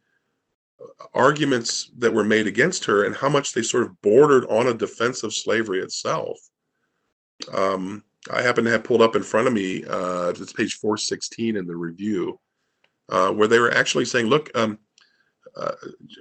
[0.81, 4.67] uh, arguments that were made against her and how much they sort of bordered on
[4.67, 6.39] a defense of slavery itself.
[7.51, 11.55] Um, I happen to have pulled up in front of me, uh, it's page 416
[11.57, 12.39] in the review,
[13.09, 14.77] uh, where they were actually saying, look, um,
[15.55, 15.73] uh,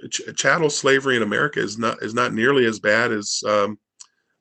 [0.09, 3.79] ch- chattel slavery in America is not is not nearly as bad as um,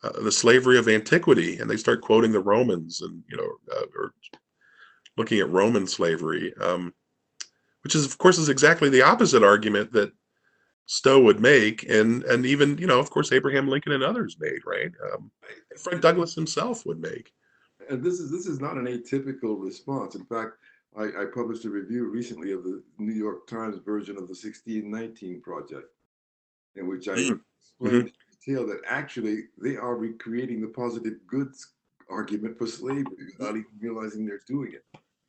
[0.02, 3.86] uh, the slavery of antiquity, and they start quoting the Romans and you know, uh,
[3.96, 4.12] or
[5.16, 6.94] looking at Roman slavery, um,
[7.82, 10.12] which is of course is exactly the opposite argument that
[10.86, 14.60] Stowe would make, and and even you know, of course, Abraham Lincoln and others made,
[14.66, 14.90] right?
[15.12, 15.30] Um,
[15.78, 17.32] Fred Douglass himself would make.
[17.88, 20.14] And this is this is not an atypical response.
[20.14, 20.52] In fact,
[20.96, 25.40] I, I published a review recently of the New York Times version of the 1619
[25.42, 25.94] project,
[26.76, 27.40] in which I mm.
[27.60, 28.12] explained
[28.44, 31.72] detail that actually they are recreating the positive goods
[32.08, 34.84] argument for slavery without even realizing they're doing it.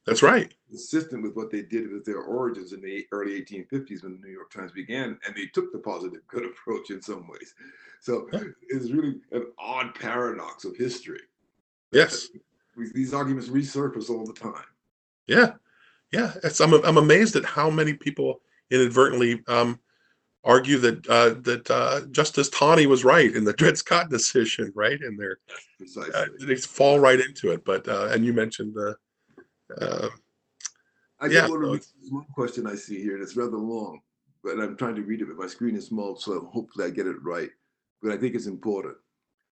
[0.05, 0.51] That's right.
[0.67, 4.33] Consistent with what they did with their origins in the early 1850s when the New
[4.33, 7.53] York Times began, and they took the positive good approach in some ways.
[7.99, 8.39] So yeah.
[8.69, 11.21] it's really an odd paradox of history.
[11.91, 12.29] Yes.
[12.93, 14.63] These arguments resurface all the time.
[15.27, 15.53] Yeah.
[16.11, 16.33] Yeah.
[16.43, 18.41] It's, I'm, I'm amazed at how many people
[18.71, 19.79] inadvertently um,
[20.43, 24.99] argue that uh, that uh, Justice Taney was right in the Dred Scott decision, right?
[24.99, 25.37] And they're
[25.97, 27.63] uh, they fall right into it.
[27.65, 28.95] But uh, and you mentioned the.
[29.79, 30.09] Uh,
[31.19, 34.01] I just yeah, want to read one question I see here, and it's rather long,
[34.43, 37.05] but I'm trying to read it, but my screen is small, so hopefully I get
[37.05, 37.49] it right.
[38.01, 38.95] But I think it's important.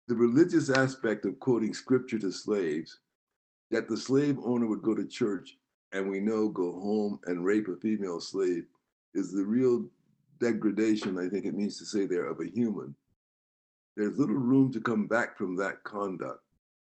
[0.08, 3.00] The religious aspect of quoting scripture to slaves,
[3.70, 5.56] that the slave owner would go to church
[5.94, 8.66] and we know go home and rape a female slave,
[9.14, 9.86] is the real
[10.42, 12.96] degradation, I think it means to say there, of a human,
[13.96, 16.42] there's little room to come back from that conduct.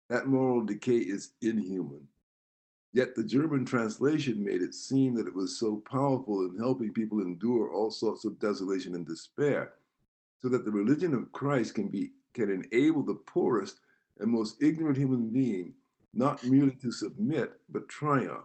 [0.08, 2.08] That moral decay is inhuman.
[2.92, 7.20] Yet the German translation made it seem that it was so powerful in helping people
[7.20, 9.74] endure all sorts of desolation and despair,
[10.40, 13.80] so that the religion of Christ can be can enable the poorest
[14.18, 15.72] and most ignorant human being
[16.12, 18.44] not merely to submit, but triumph.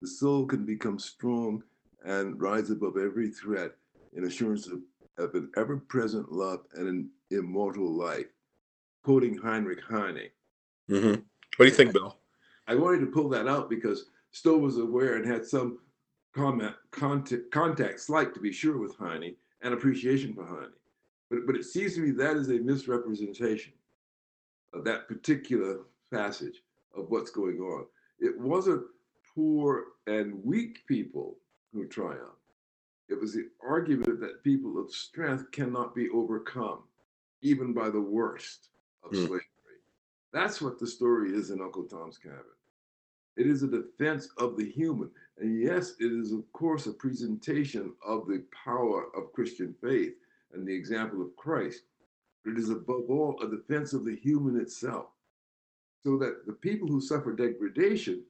[0.00, 1.62] The soul can become strong
[2.04, 3.76] and rise above every threat
[4.14, 4.80] in assurance of,
[5.18, 8.26] of an ever present love and an immortal life.
[9.02, 10.30] Quoting Heinrich Heine.
[10.90, 11.20] Mm-hmm.
[11.56, 12.16] What do you think, Bill?
[12.66, 15.78] I wanted to pull that out because Stowe was aware and had some
[16.34, 20.72] comment, contact, contact, slight to be sure, with Heine and appreciation for Heine.
[21.30, 23.72] But, but it seems to me that is a misrepresentation
[24.72, 25.80] of that particular
[26.12, 26.62] passage
[26.96, 27.86] of what's going on.
[28.18, 28.82] It wasn't
[29.34, 31.36] poor and weak people
[31.72, 32.43] who triumphed.
[33.08, 36.84] It was the argument that people of strength cannot be overcome,
[37.42, 38.68] even by the worst
[39.02, 39.26] of mm.
[39.26, 39.42] slavery.
[40.32, 42.40] That's what the story is in Uncle Tom's Cabin.
[43.36, 45.10] It is a defense of the human.
[45.38, 50.14] And yes, it is, of course, a presentation of the power of Christian faith
[50.52, 51.82] and the example of Christ.
[52.44, 55.06] But it is above all a defense of the human itself.
[56.02, 58.22] So that the people who suffer degradation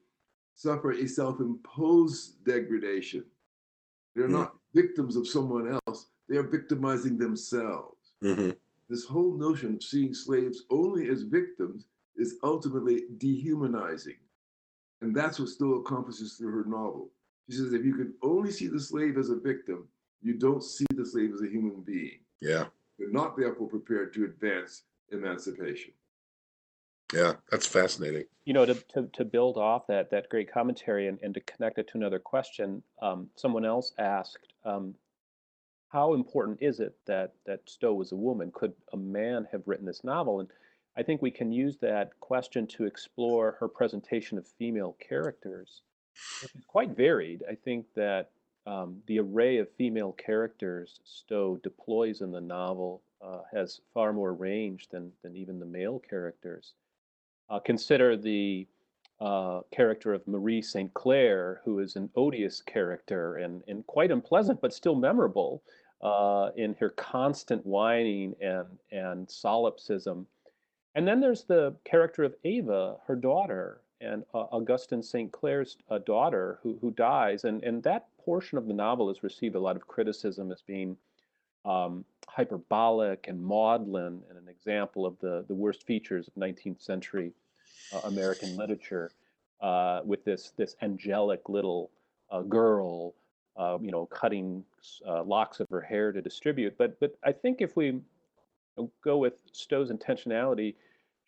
[0.55, 3.25] suffer a self imposed degradation.
[4.15, 4.33] They're mm.
[4.33, 8.13] not victims of someone else, they are victimizing themselves.
[8.21, 8.51] hmm
[8.89, 14.19] This whole notion of seeing slaves only as victims is ultimately dehumanizing.
[15.01, 17.11] And that's what Stowe accomplishes through her novel.
[17.51, 19.87] She says if you can only see the slave as a victim,
[20.23, 22.21] you don't see the slave as a human being.
[22.41, 22.67] Yeah.
[22.99, 25.93] You're not therefore prepared to advance emancipation.
[27.13, 27.35] Yeah.
[27.51, 28.25] That's fascinating.
[28.47, 31.79] You know, to, to, to build off that that great commentary and, and to connect
[31.79, 34.95] it to another question, um, someone else asked, um,
[35.89, 38.51] how important is it that that Stowe was a woman?
[38.53, 40.41] Could a man have written this novel?
[40.41, 40.49] And
[40.97, 45.83] I think we can use that question to explore her presentation of female characters,
[46.43, 47.43] which is quite varied.
[47.49, 48.31] I think that
[48.67, 54.35] um, the array of female characters Stowe deploys in the novel uh, has far more
[54.35, 56.75] range than than even the male characters.
[57.51, 58.67] Uh, consider the
[59.21, 60.93] uh, character of Marie St.
[60.95, 65.63] Clare, who is an odious character and, and quite unpleasant, but still memorable
[66.03, 70.27] uh, in her constant whining and, and solipsism.
[70.95, 75.33] And then there's the character of Eva, her daughter, and uh, Augustine St.
[75.33, 77.45] Clare's uh, daughter, who, who dies.
[77.45, 80.97] And, and that portion of the novel has received a lot of criticism as being
[81.65, 87.33] um, hyperbolic and maudlin, and an example of the, the worst features of 19th century
[87.93, 89.11] uh, American literature,
[89.61, 91.91] uh, with this this angelic little
[92.31, 93.15] uh, girl,
[93.57, 94.65] uh, you know, cutting
[95.07, 96.77] uh, locks of her hair to distribute.
[96.79, 98.01] But but I think if we
[99.03, 100.75] go with Stowe's intentionality,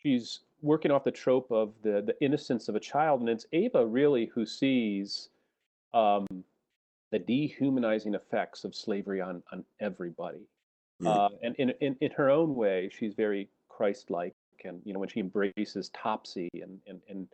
[0.02, 3.84] she's working off the trope of the the innocence of a child, and it's Eva
[3.84, 5.30] really who sees.
[5.94, 6.26] Um,
[7.12, 10.44] the dehumanizing effects of slavery on on everybody.
[11.00, 11.06] Mm.
[11.06, 14.34] Uh, and in, in in her own way, she's very Christ-like,
[14.64, 17.28] and you know when she embraces Topsy and and and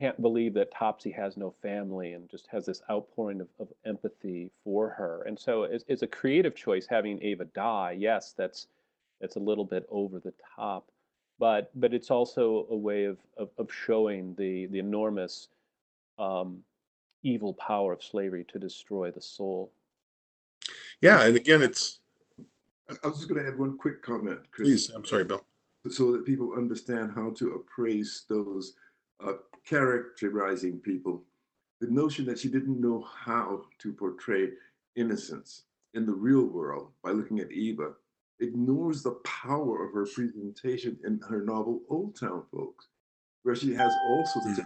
[0.00, 4.50] can't believe that Topsy has no family and just has this outpouring of, of empathy
[4.64, 5.22] for her.
[5.26, 7.96] And so it's, it's a creative choice having Eva die.
[7.98, 8.68] Yes, that's
[9.20, 10.90] that's a little bit over the top,
[11.38, 15.48] but but it's also a way of of, of showing the the enormous
[16.18, 16.62] um,
[17.22, 19.70] evil power of slavery to destroy the soul.
[21.00, 21.22] Yeah.
[21.22, 22.00] And again, it's,
[22.88, 24.68] I I was just going to add one quick comment, Chris.
[24.68, 25.44] please, I'm sorry, Bill.
[25.88, 28.74] So that people understand how to appraise those
[29.24, 29.34] uh,
[29.66, 31.22] characterizing people.
[31.80, 34.50] The notion that she didn't know how to portray
[34.96, 35.64] innocence
[35.94, 37.92] in the real world by looking at Eva
[38.40, 42.88] ignores the power of her presentation in her novel Oldtown Folks,
[43.42, 44.60] where she has also this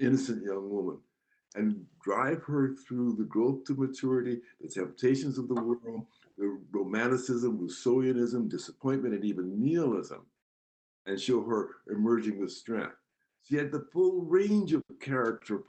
[0.00, 0.98] innocent young woman
[1.56, 6.06] and drive her through the growth to maturity, the temptations of the world,
[6.38, 10.24] the romanticism, Rousseauianism, disappointment, and even nihilism
[11.10, 12.94] and show her emerging with strength.
[13.42, 15.64] She had the full range of character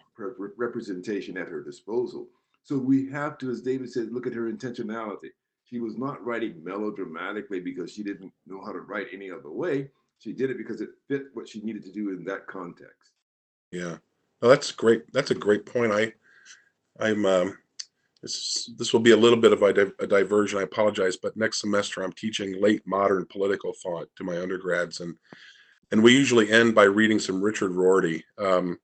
[0.58, 2.28] representation at her disposal.
[2.64, 5.30] So we have to, as David said, look at her intentionality.
[5.66, 9.90] She was not writing melodramatically because she didn't know how to write any other way.
[10.20, 13.12] She did it because it fit what she needed to do in that context.
[13.72, 13.98] Yeah.
[14.42, 15.12] That's great.
[15.12, 15.92] That's a great point.
[15.92, 16.14] I,
[17.00, 17.58] I'm, um,
[18.22, 20.60] this, this will be a little bit of a, a diversion.
[20.60, 25.16] I apologize, but next semester I'm teaching late modern political thought to my undergrads, and
[25.92, 28.24] and we usually end by reading some Richard Rorty.
[28.38, 28.80] Um,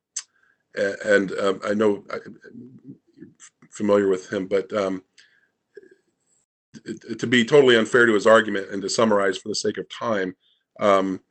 [0.76, 2.04] and um, I know
[3.16, 3.30] you're
[3.72, 5.04] familiar with him, but um,
[7.18, 10.36] to be totally unfair to his argument and to summarize for the sake of time,
[10.80, 11.22] um,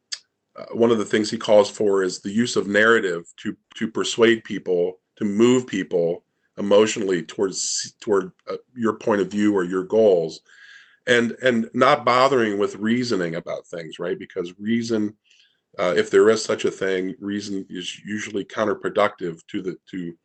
[0.57, 3.89] uh, one of the things he calls for is the use of narrative to to
[3.89, 6.25] persuade people, to move people
[6.59, 10.41] emotionally towards toward uh, your point of view or your goals,
[11.07, 14.19] and and not bothering with reasoning about things, right?
[14.19, 15.17] Because reason,
[15.79, 20.17] uh, if there is such a thing, reason is usually counterproductive to the to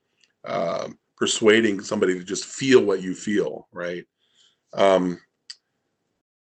[0.45, 4.05] um, persuading somebody to just feel what you feel, right?
[4.73, 5.19] Um,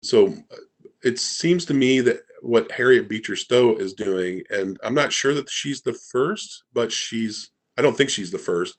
[0.03, 0.57] so uh,
[1.03, 5.33] it seems to me that what Harriet Beecher Stowe is doing, and I'm not sure
[5.35, 8.77] that she's the first, but she's, I don't think she's the first,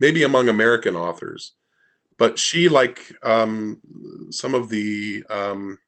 [0.00, 1.52] maybe among American authors,
[2.18, 3.80] but she, like um,
[4.30, 5.78] some of the um,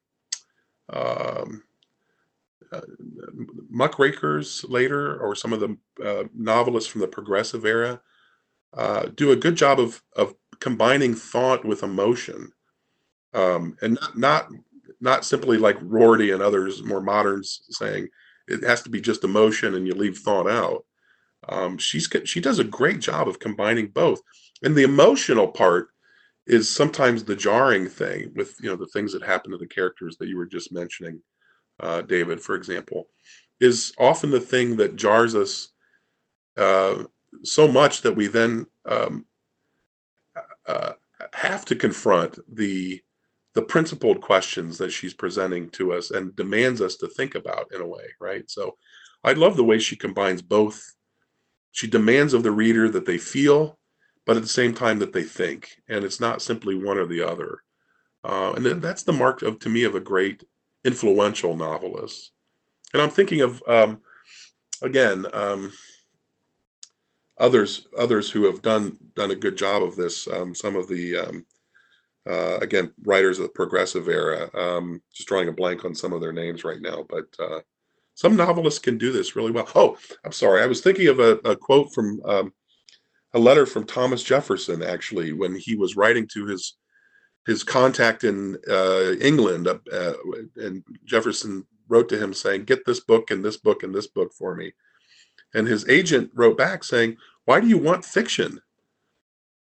[0.89, 1.63] um,
[2.71, 2.81] uh,
[3.69, 8.01] muckrakers later, or some of the uh, novelists from the progressive era,
[8.73, 12.51] uh, do a good job of, of combining thought with emotion.
[13.33, 14.47] Um, and not, not
[15.01, 18.07] not simply like Rorty and others more moderns saying
[18.47, 20.85] it has to be just emotion and you leave thought out.
[21.49, 24.21] Um, she's she does a great job of combining both,
[24.63, 25.89] and the emotional part
[26.45, 30.17] is sometimes the jarring thing with you know the things that happen to the characters
[30.17, 31.21] that you were just mentioning,
[31.79, 33.07] uh, David, for example,
[33.59, 35.69] is often the thing that jars us
[36.57, 37.03] uh,
[37.43, 39.25] so much that we then um,
[40.67, 40.93] uh,
[41.33, 43.01] have to confront the
[43.53, 47.81] the principled questions that she's presenting to us and demands us to think about in
[47.81, 48.49] a way, right?
[48.49, 48.77] So
[49.23, 50.92] I love the way she combines both.
[51.73, 53.77] She demands of the reader that they feel,
[54.25, 57.21] but at the same time that they think, and it's not simply one or the
[57.21, 57.59] other.
[58.23, 60.43] Uh, and that's the mark of, to me, of a great
[60.85, 62.31] influential novelist.
[62.93, 64.01] And I'm thinking of, um,
[64.81, 65.73] again, um,
[67.39, 70.27] others others who have done done a good job of this.
[70.27, 71.45] Um, some of the um,
[72.29, 74.49] uh, again writers of the progressive era.
[74.53, 77.61] Um, just drawing a blank on some of their names right now, but uh,
[78.15, 79.67] some novelists can do this really well.
[79.75, 80.61] Oh, I'm sorry.
[80.61, 82.53] I was thinking of a, a quote from um,
[83.33, 86.77] a letter from Thomas Jefferson actually when he was writing to his
[87.45, 90.13] his contact in uh, England, uh,
[90.55, 94.31] and Jefferson wrote to him saying, "Get this book and this book and this book
[94.33, 94.73] for me."
[95.53, 98.61] And his agent wrote back saying, "Why do you want fiction?"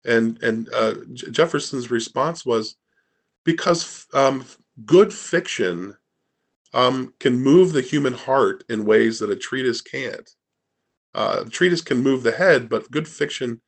[0.05, 2.75] And and uh, Jefferson's response was,
[3.45, 4.45] "Because um,
[4.85, 5.97] good fiction
[6.73, 10.29] um, can move the human heart in ways that a treatise can't.
[11.13, 13.61] Uh, a treatise can move the head, but good fiction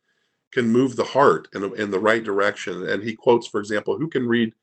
[0.52, 4.08] can move the heart in, in the right direction." And he quotes, for example, "Who
[4.08, 4.54] can read,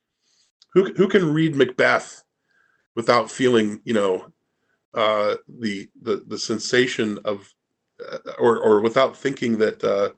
[0.74, 2.22] who who can read Macbeth
[2.94, 4.32] without feeling, you know,
[4.94, 7.52] uh, the the the sensation of,
[8.06, 10.10] uh, or or without thinking that uh,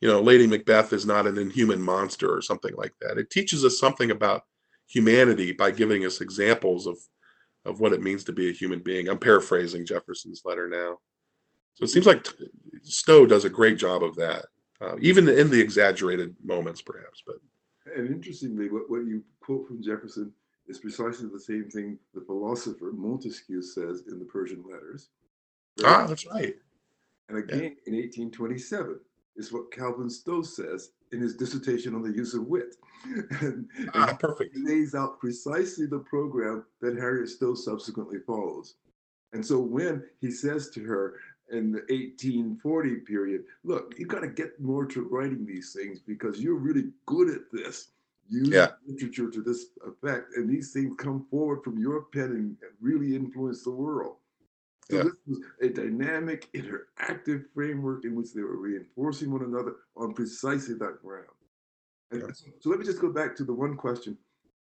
[0.00, 3.18] you know Lady Macbeth is not an inhuman monster or something like that.
[3.18, 4.44] It teaches us something about
[4.86, 6.98] humanity by giving us examples of
[7.64, 9.08] of what it means to be a human being.
[9.08, 10.98] I'm paraphrasing Jefferson's letter now.
[11.74, 12.26] So it seems like
[12.82, 14.46] Stowe does a great job of that,
[14.80, 17.22] uh, even in the exaggerated moments, perhaps.
[17.26, 17.36] But
[17.96, 20.32] and interestingly, what, what you quote from Jefferson
[20.68, 25.08] is precisely the same thing the philosopher Montesquieu says in the Persian Letters.
[25.82, 25.92] Right?
[25.92, 26.54] Ah, that's right.
[27.28, 27.92] And again, yeah.
[27.92, 29.00] in 1827,
[29.36, 32.76] is what Calvin Stowe says in his dissertation on the use of wit.
[33.40, 34.54] and, ah, perfect.
[34.54, 38.74] He lays out precisely the program that Harriet Stowe subsequently follows.
[39.32, 41.14] And so when he says to her
[41.50, 46.40] in the 1840 period, look, you've got to get more to writing these things because
[46.40, 47.92] you're really good at this
[48.30, 48.68] use yeah.
[48.86, 53.64] literature to this effect, and these things come forward from your pen and really influence
[53.64, 54.16] the world.
[54.90, 55.02] So yeah.
[55.04, 60.74] this was a dynamic, interactive framework in which they were reinforcing one another on precisely
[60.74, 61.26] that ground.
[62.10, 62.32] And yeah.
[62.60, 64.18] so let me just go back to the one question: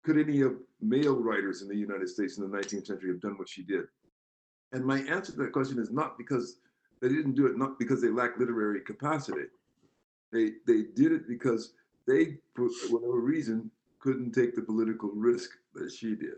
[0.04, 3.38] Could any of male writers in the United States in the 19th century have done
[3.38, 3.84] what she did?
[4.72, 6.58] And my answer to that question is not because
[7.00, 9.46] they didn't do it, not because they lack literary capacity.
[10.32, 11.74] They they did it because
[12.06, 16.36] they, for whatever reason, couldn't take the political risk that she did.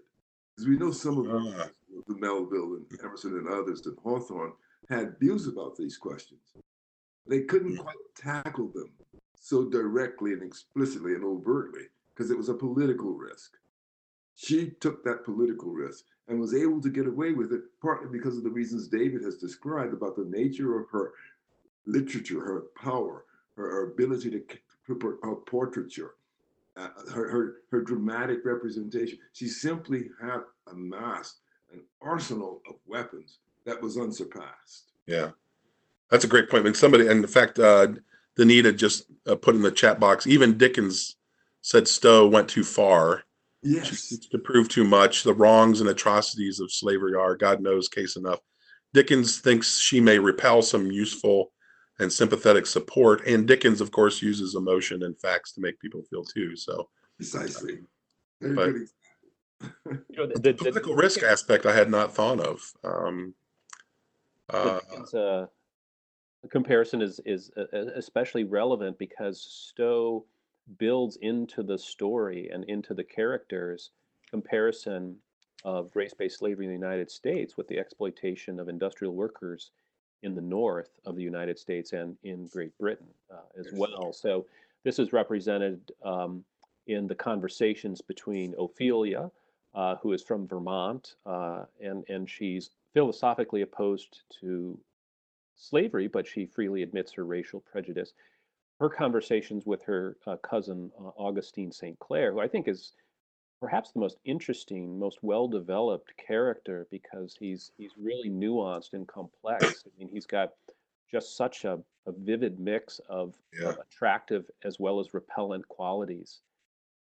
[0.61, 1.69] Because we know some of uh,
[2.07, 4.53] the Melville and Emerson and others and Hawthorne
[4.91, 6.43] had views about these questions.
[7.27, 8.91] They couldn't quite tackle them
[9.35, 11.85] so directly and explicitly and overtly
[12.15, 13.57] because it was a political risk.
[14.37, 18.37] She took that political risk and was able to get away with it partly because
[18.37, 21.13] of the reasons David has described about the nature of her
[21.87, 23.25] literature, her power,
[23.57, 24.45] her ability to
[24.89, 26.17] her, her portraiture,
[26.81, 29.19] uh, her, her, her dramatic representation.
[29.33, 31.41] She simply had amassed
[31.73, 34.93] an arsenal of weapons that was unsurpassed.
[35.07, 35.31] Yeah,
[36.11, 36.65] that's a great point.
[36.65, 37.89] When somebody, and in fact, uh,
[38.39, 41.17] Danita just uh, put in the chat box, even Dickens
[41.63, 43.25] said Stowe went too far.
[43.63, 44.17] Yes.
[44.31, 45.23] To prove too much.
[45.23, 48.41] The wrongs and atrocities of slavery are, God knows, case enough.
[48.95, 51.53] Dickens thinks she may repel some useful
[52.01, 53.27] and sympathetic support.
[53.27, 56.57] And Dickens, of course, uses emotion and facts to make people feel too.
[56.57, 57.81] So precisely.
[58.41, 62.61] But, you know, the, the, political the, risk aspect I had not thought of.
[62.83, 63.35] Um,
[64.53, 64.81] uh,
[65.15, 65.47] uh,
[66.43, 70.25] the comparison is is uh, uh, especially relevant because Stowe
[70.79, 73.91] builds into the story and into the characters
[74.31, 75.17] comparison
[75.65, 79.73] of race-based slavery in the United States with the exploitation of industrial workers
[80.23, 84.13] in the north of the United States and in Great Britain uh, as well.
[84.13, 84.47] So
[84.85, 86.45] this is represented um,
[86.87, 89.31] in the conversations between Ophelia,
[89.75, 94.79] uh, who is from Vermont, uh, and and she's philosophically opposed to
[95.57, 98.13] slavery, but she freely admits her racial prejudice.
[98.81, 101.99] Her conversations with her uh, cousin uh, Augustine St.
[101.99, 102.93] Clare, who I think is
[103.61, 109.85] perhaps the most interesting, most well-developed character because he's he's really nuanced and complex.
[109.87, 110.53] I mean, he's got
[111.11, 113.71] just such a, a vivid mix of, yeah.
[113.71, 116.41] of, attractive as well as repellent qualities.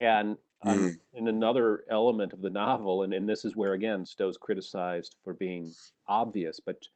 [0.00, 0.96] And um, mm.
[1.14, 5.34] in another element of the novel, and, and this is where again Stowe's criticized for
[5.34, 5.72] being
[6.06, 6.86] obvious, but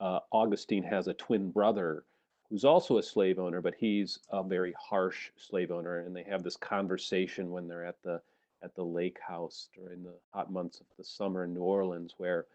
[0.00, 2.04] uh, Augustine has a twin brother
[2.48, 6.42] who's also a slave owner, but he's a very harsh slave owner, and they have
[6.42, 8.20] this conversation when they're at the
[8.62, 12.46] at the lake house during the hot months of the summer in New Orleans, where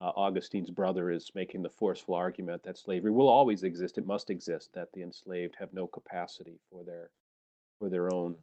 [0.00, 4.30] uh, Augustine's brother is making the forceful argument that slavery will always exist, it must
[4.30, 7.10] exist, that the enslaved have no capacity for their
[7.78, 8.36] for their own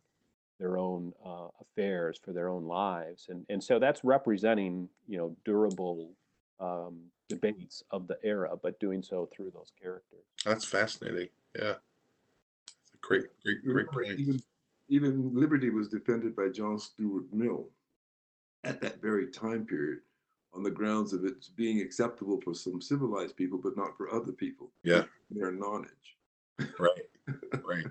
[0.59, 5.35] their own uh, affairs, for their own lives, and and so that's representing you know
[5.45, 6.11] durable
[6.59, 6.99] um,
[7.29, 10.25] debates of the era, but doing so through those characters.
[10.45, 11.29] That's fascinating.
[11.59, 11.75] Yeah,
[13.01, 14.19] great, great, great point.
[14.19, 14.41] Even,
[14.89, 17.69] even liberty was defended by John Stuart Mill
[18.63, 19.99] at that very time period
[20.53, 24.31] on the grounds of its being acceptable for some civilized people, but not for other
[24.31, 24.71] people.
[24.83, 25.03] Yeah.
[25.31, 25.89] Their knowledge.
[26.79, 27.07] Right.
[27.65, 27.85] right.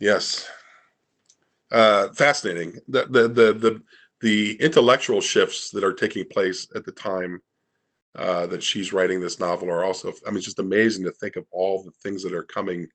[0.00, 0.48] Yes.
[1.70, 2.78] Uh, fascinating.
[2.88, 3.82] The, the the the
[4.20, 7.40] the intellectual shifts that are taking place at the time
[8.16, 10.12] uh, that she's writing this novel are also.
[10.26, 12.88] I mean, it's just amazing to think of all the things that are coming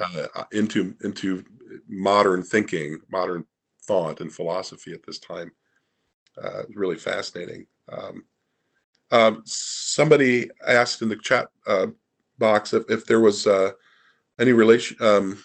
[0.00, 1.44] uh, into into
[1.88, 3.44] modern thinking, modern
[3.82, 5.50] thought, and philosophy at this time.
[6.42, 7.66] Uh, really fascinating.
[7.90, 8.24] Um,
[9.10, 11.86] um, somebody asked in the chat uh,
[12.38, 13.70] box if, if there was uh,
[14.38, 14.96] any relation.
[15.00, 15.42] Um,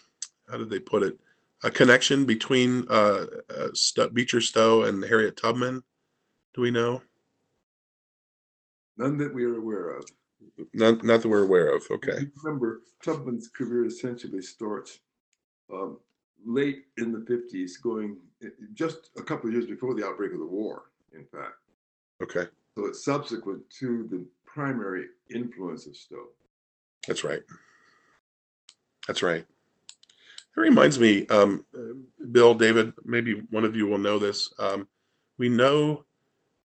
[0.49, 1.17] how did they put it?
[1.63, 3.25] A connection between uh,
[3.55, 5.83] uh, Beecher Stowe and Harriet Tubman.
[6.53, 7.01] Do we know?
[8.97, 10.05] None that we are aware of.
[10.73, 11.83] Not, not that we're aware of.
[11.89, 12.27] Okay.
[12.43, 14.99] Remember, Tubman's career essentially starts
[15.71, 15.97] um,
[16.45, 20.39] late in the 50s, going eh, just a couple of years before the outbreak of
[20.39, 20.83] the war,
[21.13, 21.55] in fact.
[22.21, 22.45] Okay.
[22.77, 26.27] So it's subsequent to the primary influence of Stowe.
[27.07, 27.41] That's right.
[29.07, 29.45] That's right.
[30.57, 31.65] It reminds me, um,
[32.31, 34.53] Bill, David, maybe one of you will know this.
[34.59, 34.87] Um,
[35.37, 36.05] we know,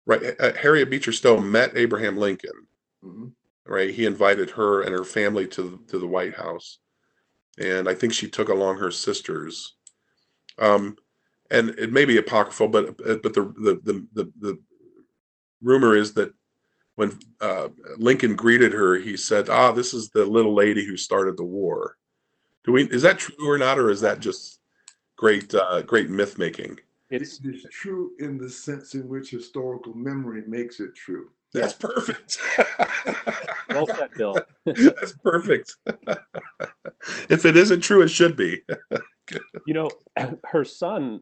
[0.05, 0.21] right?
[0.39, 2.67] Uh, Harriet Beecher Stowe met Abraham Lincoln,
[3.03, 3.27] mm-hmm.
[3.65, 3.93] Right?
[3.93, 6.79] He invited her and her family to to the White House,
[7.57, 9.75] and I think she took along her sisters.
[10.57, 10.97] Um,
[11.51, 14.59] and it may be apocryphal, but but the the the the, the
[15.61, 16.33] rumor is that
[16.95, 21.37] when uh, Lincoln greeted her, he said, "Ah, this is the little lady who started
[21.37, 21.97] the war."
[22.63, 22.85] Do we?
[22.85, 24.59] Is that true or not, or is that just
[25.17, 26.79] great uh, great myth making?
[27.11, 31.29] It's, it is true in the sense in which historical memory makes it true.
[31.61, 32.37] That's perfect.
[33.69, 34.37] well said, Bill.
[34.65, 35.75] That's perfect.
[37.29, 38.61] if it isn't true, it should be.
[39.65, 39.89] you know,
[40.45, 41.21] her son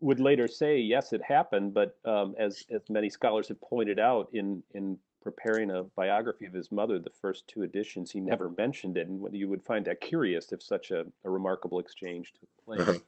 [0.00, 4.28] would later say, yes, it happened, but um, as as many scholars have pointed out
[4.32, 8.98] in in preparing a biography of his mother, the first two editions, he never mentioned
[8.98, 12.88] it, and you would find that curious if such a, a remarkable exchange took place.
[12.88, 12.98] Uh-huh.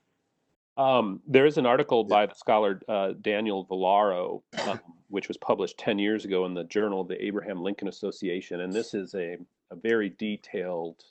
[0.77, 5.79] Um, there is an article by the scholar uh, Daniel Vallaro, um, which was published
[5.79, 8.61] 10 years ago in the Journal of the Abraham Lincoln Association.
[8.61, 9.39] And this is a,
[9.71, 11.03] a very detailed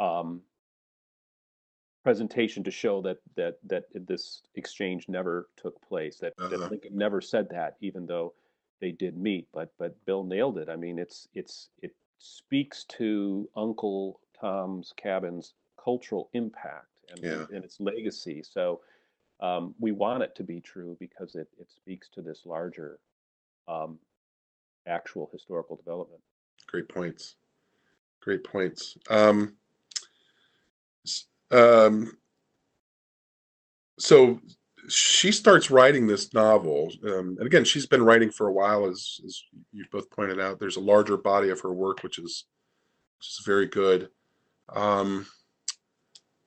[0.00, 0.40] um,
[2.02, 6.48] presentation to show that, that, that this exchange never took place, that, uh-huh.
[6.48, 8.34] that Lincoln never said that, even though
[8.80, 9.46] they did meet.
[9.54, 10.68] But, but Bill nailed it.
[10.68, 17.46] I mean, it's, it's, it speaks to Uncle Tom's Cabin's cultural impact and, yeah.
[17.54, 18.42] and its legacy.
[18.42, 18.80] So,
[19.40, 22.98] um, we want it to be true because it, it speaks to this larger
[23.68, 23.98] um,
[24.86, 26.20] actual historical development.
[26.66, 27.36] Great points.
[28.20, 28.96] Great points.
[29.10, 29.54] Um,
[31.50, 32.16] um,
[33.98, 34.40] so
[34.88, 39.20] she starts writing this novel, um, and again, she's been writing for a while, as,
[39.24, 40.58] as you both pointed out.
[40.58, 42.44] There's a larger body of her work, which is
[43.18, 44.08] which is very good.
[44.68, 45.26] Um,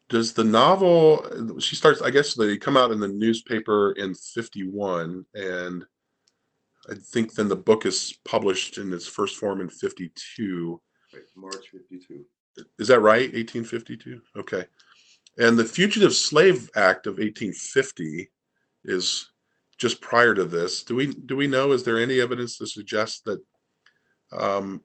[0.09, 5.25] does the novel she starts i guess they come out in the newspaper in 51
[5.33, 5.85] and
[6.89, 10.81] i think then the book is published in its first form in 52
[11.13, 12.25] right, march 52
[12.79, 14.65] is that right 1852 okay.
[15.37, 18.29] And the fugitive slave act of 1850
[18.85, 19.29] is
[19.77, 20.83] just prior to this.
[20.83, 23.39] Do we do we know is there any evidence to suggest that
[24.31, 24.81] um,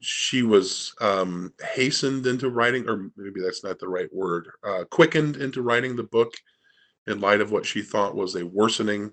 [0.00, 5.36] she was um, hastened into writing, or maybe that's not the right word, uh, quickened
[5.36, 6.32] into writing the book
[7.06, 9.10] in light of what she thought was a worsening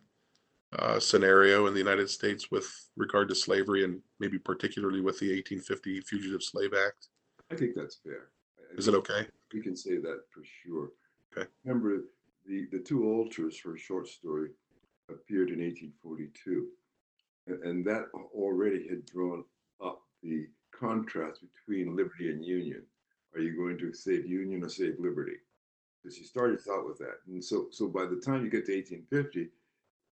[0.78, 5.28] uh, scenario in the United States with regard to slavery and maybe particularly with the
[5.28, 7.08] 1850 Fugitive Slave Act?
[7.52, 8.30] I think that's fair.
[8.78, 9.28] Is it okay?
[9.54, 10.90] We can say that for sure.
[11.36, 11.48] Okay.
[11.64, 12.04] Remember,
[12.46, 14.50] the, the two altars for a short story
[15.10, 16.68] appeared in 1842,
[17.48, 19.44] and, and that already had drawn
[19.84, 20.48] up the
[20.80, 22.84] contrast between liberty and union.
[23.36, 25.38] Are you going to save union or save liberty?
[26.04, 27.20] So she started out with that.
[27.28, 29.50] And so, so by the time you get to 1850,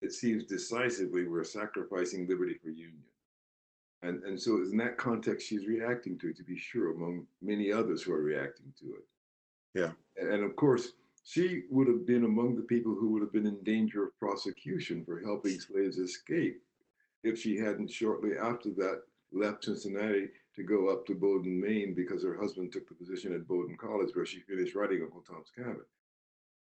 [0.01, 3.03] it seems decisively we're sacrificing liberty for union.
[4.01, 7.72] And, and so in that context, she's reacting to it, to be sure, among many
[7.72, 9.05] others who are reacting to it.
[9.74, 9.91] Yeah.
[10.16, 10.93] And, and of course,
[11.24, 15.03] she would have been among the people who would have been in danger of prosecution
[15.03, 16.62] for helping slaves escape
[17.24, 19.01] if she hadn't shortly after that
[19.34, 20.30] left Cincinnati
[20.60, 24.10] to go up to Bowdoin, Maine, because her husband took the position at Bowdoin College
[24.14, 25.86] where she finished writing Uncle Tom's Cabin.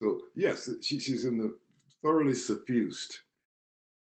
[0.03, 1.57] So yes, she, she's in the
[2.03, 3.21] thoroughly suffused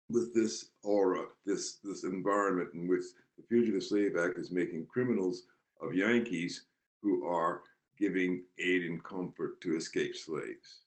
[0.08, 3.02] with this aura, this this environment in which
[3.36, 5.42] the Fugitive Slave Act is making criminals
[5.80, 6.66] of Yankees
[7.02, 7.62] who are
[7.98, 10.82] giving aid and comfort to escaped slaves.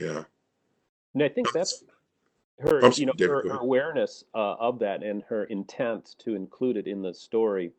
[0.00, 0.24] Yeah.
[1.12, 1.84] And I think that's
[2.60, 6.86] her, you know, her, her awareness uh, of that and her intent to include it
[6.86, 7.72] in the story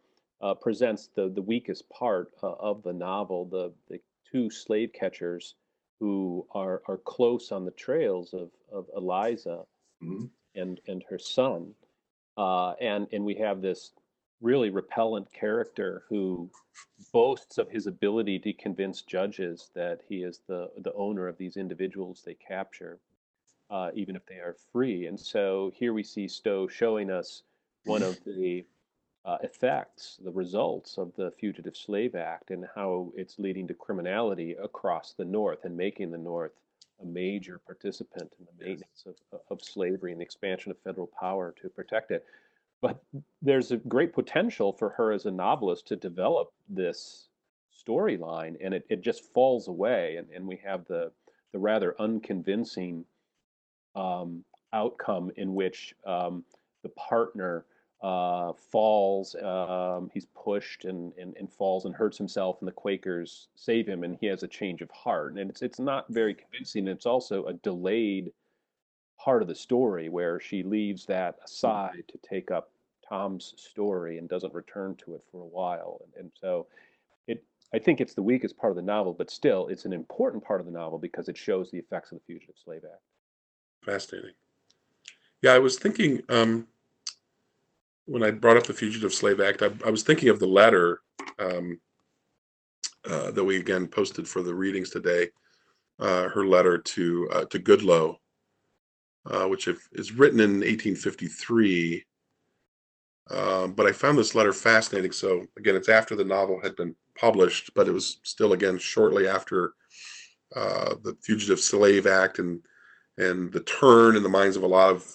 [0.43, 3.45] uh, presents the the weakest part uh, of the novel.
[3.45, 3.99] The the
[4.31, 5.55] two slave catchers
[5.99, 9.65] who are are close on the trails of of Eliza
[10.03, 10.29] Mhm.
[10.55, 11.73] and and her son,
[12.37, 13.93] uh, and and we have this
[14.41, 16.51] really repellent character who
[17.13, 21.57] boasts of his ability to convince judges that he is the the owner of these
[21.57, 22.99] individuals they capture,
[23.69, 25.07] uh, even if they are free.
[25.07, 27.43] And so here we see Stowe showing us
[27.85, 28.65] one of the
[29.25, 34.55] uh, effects, the results of the Fugitive Slave Act, and how it's leading to criminality
[34.61, 36.51] across the North and making the North
[37.01, 41.53] a major participant in the maintenance of, of slavery and the expansion of federal power
[41.61, 42.25] to protect it.
[42.81, 43.01] But
[43.41, 47.29] there's a great potential for her as a novelist to develop this
[47.87, 50.17] storyline, and it, it just falls away.
[50.17, 51.11] And, and we have the,
[51.53, 53.05] the rather unconvincing
[53.95, 54.43] um,
[54.73, 56.43] outcome in which um,
[56.83, 57.65] the partner
[58.03, 63.47] uh, falls, um, he's pushed and, and, and falls and hurts himself, and the Quakers
[63.55, 65.37] save him, and he has a change of heart.
[65.37, 66.87] And it's, it's not very convincing.
[66.89, 68.33] It's also a delayed
[69.17, 72.71] part of the story where she leaves that aside to take up
[73.07, 76.01] Tom's story and doesn't return to it for a while.
[76.03, 76.67] And, and so
[77.27, 77.41] it
[77.73, 80.59] I think it's the weakest part of the novel, but still it's an important part
[80.59, 83.01] of the novel because it shows the effects of the Fugitive Slave Act.
[83.81, 84.31] Fascinating.
[85.41, 86.67] Yeah, I was thinking um,
[88.05, 91.01] when I brought up the Fugitive Slave Act, I, I was thinking of the letter
[91.39, 91.79] um,
[93.09, 95.29] uh, that we again posted for the readings today.
[95.99, 98.17] Uh, her letter to uh, to Goodloe,
[99.29, 102.03] uh, which if, is written in 1853.
[103.29, 105.11] Um, but I found this letter fascinating.
[105.11, 109.27] So again, it's after the novel had been published, but it was still again shortly
[109.27, 109.73] after
[110.55, 112.59] uh, the Fugitive Slave Act and
[113.17, 115.09] and the turn in the minds of a lot of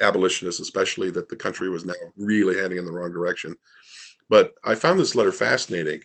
[0.00, 3.56] abolitionists, especially that the country was now really heading in the wrong direction.
[4.28, 6.02] But I found this letter fascinating,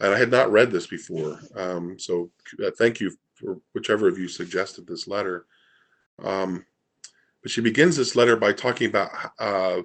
[0.00, 1.40] and I had not read this before.
[1.54, 2.30] Um, so
[2.64, 5.46] uh, thank you for whichever of you suggested this letter.
[6.22, 6.64] Um,
[7.42, 9.82] but she begins this letter by talking about uh,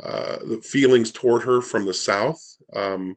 [0.00, 2.42] uh, the feelings toward her from the South
[2.74, 3.16] um,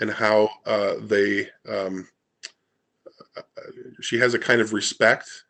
[0.00, 1.48] and how uh, they.
[1.68, 2.08] Um,
[4.00, 5.44] she has a kind of respect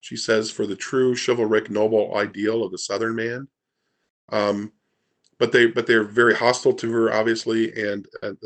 [0.00, 3.48] she says, for the true chivalric, noble ideal of the Southern man.
[4.30, 4.72] Um,
[5.38, 8.36] but they, but they're very hostile to her, obviously, and, and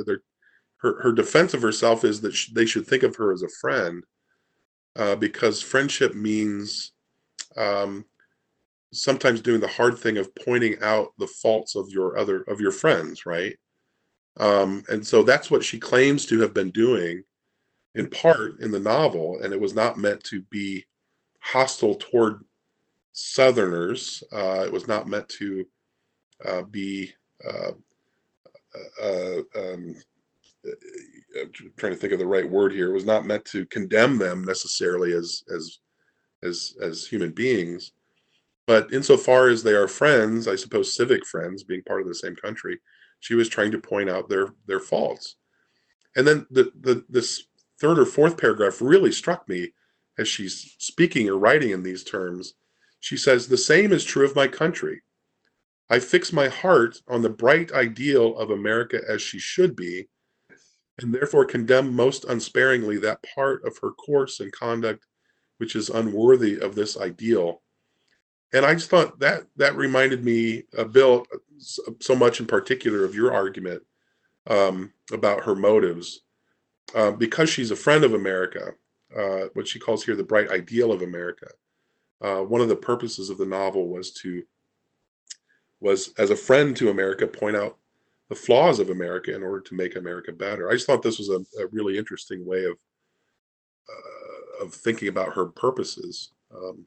[0.84, 3.48] her her defense of herself is that sh- they should think of her as a
[3.60, 4.04] friend,
[4.96, 6.92] uh, because friendship means
[7.56, 8.04] um,
[8.92, 12.70] sometimes doing the hard thing of pointing out the faults of your other of your
[12.70, 13.56] friends, right?
[14.36, 17.22] Um, and so that's what she claims to have been doing,
[17.94, 20.84] in part in the novel, and it was not meant to be
[21.44, 22.44] hostile toward
[23.12, 24.24] Southerners.
[24.32, 25.66] Uh, it was not meant to
[26.44, 27.12] uh, be.
[27.46, 27.72] Uh,
[29.02, 29.94] uh, um,
[30.66, 32.90] I'm trying to think of the right word here.
[32.90, 35.78] It was not meant to condemn them necessarily as as
[36.42, 37.92] as as human beings,
[38.66, 42.34] but insofar as they are friends, I suppose civic friends, being part of the same
[42.36, 42.80] country,
[43.20, 45.36] she was trying to point out their their faults.
[46.16, 47.44] And then the the this
[47.78, 49.72] third or fourth paragraph really struck me
[50.18, 52.54] as she's speaking or writing in these terms,
[53.00, 55.02] she says, The same is true of my country.
[55.90, 60.08] I fix my heart on the bright ideal of America as she should be,
[60.98, 65.04] and therefore condemn most unsparingly that part of her course and conduct
[65.58, 67.62] which is unworthy of this ideal.
[68.52, 71.26] And I just thought that that reminded me, uh, Bill,
[71.58, 73.82] so much in particular of your argument
[74.46, 76.20] um, about her motives.
[76.94, 78.74] Uh, because she's a friend of America,
[79.16, 81.48] uh, what she calls here the bright ideal of America.
[82.20, 84.42] Uh, one of the purposes of the novel was to
[85.80, 87.76] was as a friend to America point out
[88.30, 90.70] the flaws of America in order to make America better.
[90.70, 92.76] I just thought this was a, a really interesting way of
[93.88, 96.30] uh, of thinking about her purposes.
[96.54, 96.86] Um,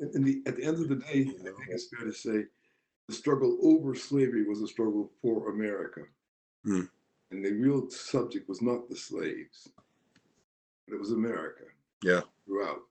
[0.00, 2.44] the, at the end of the day, I think it's fair to say
[3.08, 6.02] the struggle over slavery was a struggle for America.
[6.64, 6.82] Hmm.
[7.30, 9.68] And the real subject was not the slaves.
[10.88, 11.64] But it was America.
[12.02, 12.20] Yeah.
[12.46, 12.82] Throughout.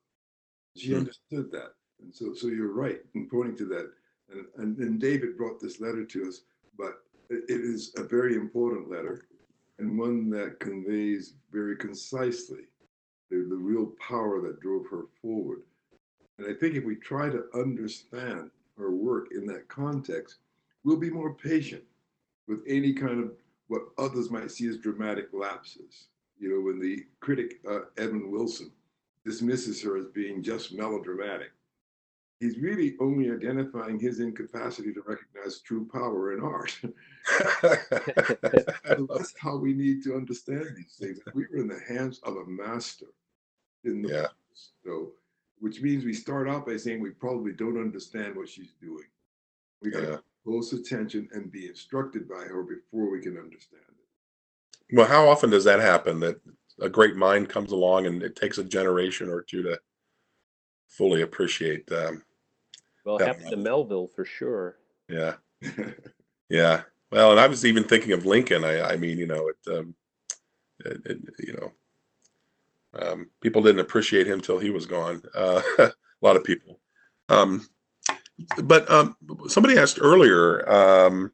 [0.75, 0.99] She Hmm.
[0.99, 1.73] understood that.
[2.01, 3.91] And so so you're right in pointing to that.
[4.29, 6.41] And and, and David brought this letter to us,
[6.77, 9.27] but it, it is a very important letter
[9.79, 12.63] and one that conveys very concisely
[13.29, 15.61] the, the real power that drove her forward.
[16.37, 20.37] And I think if we try to understand her work in that context,
[20.83, 21.83] we'll be more patient
[22.47, 23.31] with any kind of
[23.67, 26.07] what others might see as dramatic lapses.
[26.39, 28.71] You know, when the critic uh, Edmund Wilson
[29.25, 31.51] dismisses her as being just melodramatic,
[32.39, 36.79] he's really only identifying his incapacity to recognize true power in art.
[37.61, 41.19] That's how we need to understand these things.
[41.33, 43.07] We were in the hands of a master
[43.83, 44.27] in the Yeah.
[44.83, 45.13] so
[45.59, 49.05] which means we start out by saying we probably don't understand what she's doing.
[49.81, 50.17] We got to Yeah.
[50.43, 53.81] close attention and be instructed by her before we can understand.
[54.93, 56.39] Well, how often does that happen that
[56.81, 59.79] a great mind comes along and it takes a generation or two to
[60.89, 62.23] fully appreciate um,
[63.05, 63.57] Well, That happened to.
[63.57, 64.77] Melville for sure.
[65.09, 65.35] yeah.
[66.49, 66.83] Yeah.
[67.11, 68.63] Well and i was even thinking of lincoln.
[68.63, 69.95] I, I mean you know it, um,
[70.85, 71.71] it, it you know
[73.01, 75.21] um, people didn't appreciate him till he was gone.
[75.35, 75.91] Uh, a
[76.25, 76.79] lot of people.
[77.29, 77.67] Um,
[78.63, 79.15] but um,
[79.49, 81.31] somebody asked earlier um,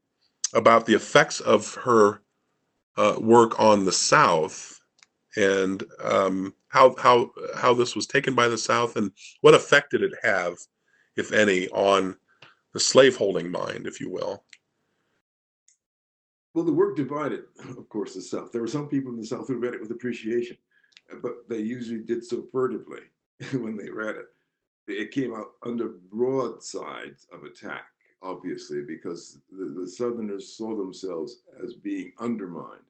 [0.53, 2.22] about the effects of her
[2.97, 4.79] uh, work on the south
[5.35, 10.03] and um, how how how this was taken by the south and what effect did
[10.03, 10.55] it have
[11.15, 12.15] if any on
[12.73, 14.43] the slaveholding mind if you will
[16.53, 17.45] Well, the work divided,
[17.77, 18.51] of course, the South.
[18.51, 20.57] There were some people in the South who read it with appreciation,
[21.21, 23.01] but they usually did so furtively
[23.53, 24.27] when they read it.
[24.87, 27.85] It came out under broadsides of attack,
[28.23, 32.81] obviously, because the, the Southerners saw themselves as being undermined.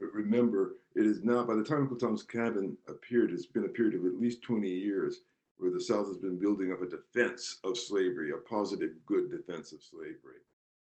[0.00, 3.68] But remember, it is now, by the time Uncle Tom's Cabin appeared, it's been a
[3.68, 5.20] period of at least 20 years
[5.58, 9.72] where the South has been building up a defense of slavery, a positive, good defense
[9.72, 10.40] of slavery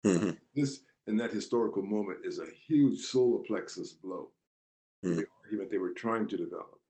[0.04, 0.38] Mhm.
[0.54, 4.30] this in that historical moment is a huge solar plexus blow.
[5.02, 5.16] Hmm.
[5.16, 6.80] The argument they were trying to develop,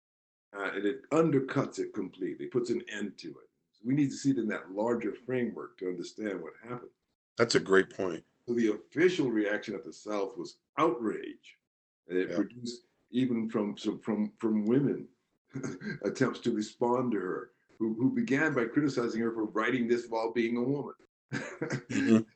[0.53, 3.48] uh, and it undercuts it completely, puts an end to it.
[3.85, 6.91] We need to see it in that larger framework to understand what happened.
[7.37, 11.59] that's a great point So the official reaction of the South was outrage,
[12.09, 12.37] and it Yeah.
[12.37, 15.09] produced even from from from women
[16.03, 20.33] attempts to respond to her, who, who began by criticizing her for writing this while
[20.33, 20.95] being a woman.
[21.91, 22.27] Mhm.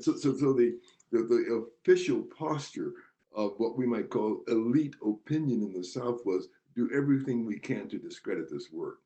[0.00, 0.78] So, so, so the,
[1.10, 2.92] the the official posture
[3.32, 7.88] of what we might call elite opinion in the South was do everything we can
[7.88, 8.98] to discredit this work,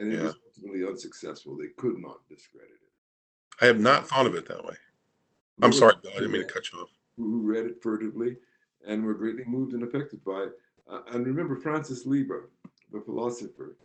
[0.00, 0.22] and it Yeah.
[0.24, 1.56] was ultimately unsuccessful.
[1.56, 3.62] They could not discredit it.
[3.62, 4.74] i have not thought of it that way
[5.62, 8.36] i'm sorry bill i didn't mean to cut you off Who read it furtively
[8.86, 10.52] and were greatly moved and affected by it.
[10.90, 12.48] Uh, and remember Francis Lieber,
[12.92, 13.76] the philosopher,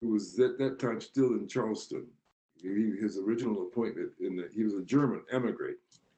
[0.00, 2.06] who was at that time still in Charleston.
[2.62, 5.72] He, his original appointment in the, he was a German emigre.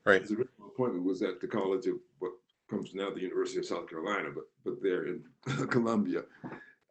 [0.04, 0.20] Right.
[0.20, 2.32] His original appointment was at the College of what
[2.68, 5.24] comes now the University of South Carolina, but but there in
[5.68, 6.24] Columbia.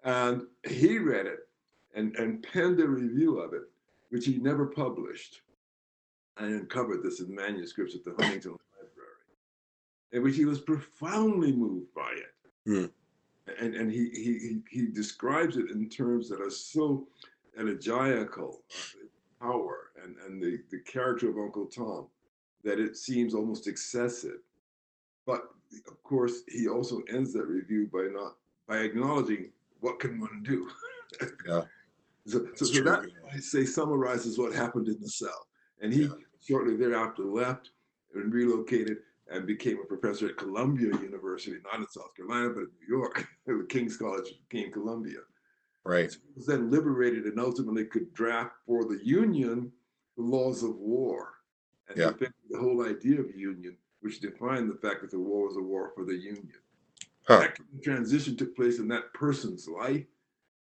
[0.04, 1.48] And he read it
[1.96, 3.64] and, and penned a review of it,
[4.10, 5.42] which he never published.
[6.38, 11.94] I uncovered this in manuscripts at the Huntington Library, in which he was profoundly moved
[11.94, 12.36] by it.
[12.66, 12.86] Hmm.
[13.60, 17.08] And, and he, he, he, he describes it in terms that are so
[17.58, 22.08] elegiacal, uh, power and, and the, the character of Uncle Tom,
[22.64, 24.40] that it seems almost excessive.
[25.26, 25.50] But
[25.88, 28.36] of course, he also ends that review by not
[28.68, 30.70] by acknowledging what can one do.
[31.48, 31.64] Yeah.
[32.28, 33.06] So, so, so that.
[33.34, 35.48] I say summarizes what happened in the South.
[35.82, 36.14] And he Yeah.
[36.42, 37.72] shortly thereafter left
[38.14, 38.98] and relocated
[39.28, 43.20] and became a professor at Columbia University, not in South Carolina, but in New York,
[43.48, 45.20] at the King's College, King Columbia.
[45.86, 49.72] right He was then liberated and ultimately could draft for the Union
[50.18, 51.34] the laws of war
[51.88, 52.12] and Yeah.
[52.50, 55.92] the whole idea of union, which defined the fact that the war was a war
[55.96, 56.60] for the Union.
[57.26, 57.40] Huh.
[57.40, 60.06] That transition took place in that person's life,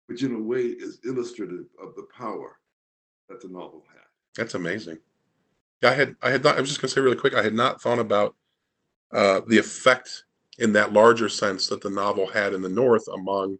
[0.08, 2.58] which in a way is illustrative of the power
[3.30, 4.02] that the novel had.
[4.36, 4.98] That's amazing.
[5.82, 6.58] Yeah, I had I had not.
[6.58, 7.34] I was just gonna say really quick.
[7.34, 8.36] I had not thought about
[9.14, 10.26] uh, the effect
[10.60, 13.58] in that larger sense that the novel had in the North among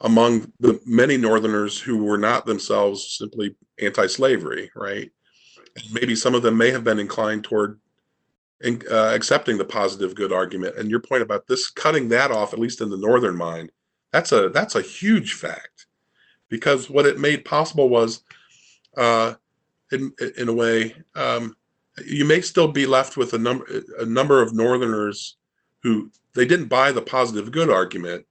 [0.00, 5.10] among the many Northerners who were not themselves simply anti-slavery, right?
[5.76, 7.80] And maybe some of them may have been inclined toward
[8.60, 10.76] in, uh, accepting the positive good argument.
[10.76, 13.70] And your point about this cutting that off, at least in the Northern mind,
[14.14, 15.86] that's a that's a huge fact,
[16.48, 18.22] because what it made possible was.
[18.96, 19.34] Uh,
[19.92, 21.56] in in a way, um,
[22.04, 23.66] you may still be left with a number
[23.98, 25.36] a number of Northerners
[25.82, 28.26] who they didn't buy the positive good argument,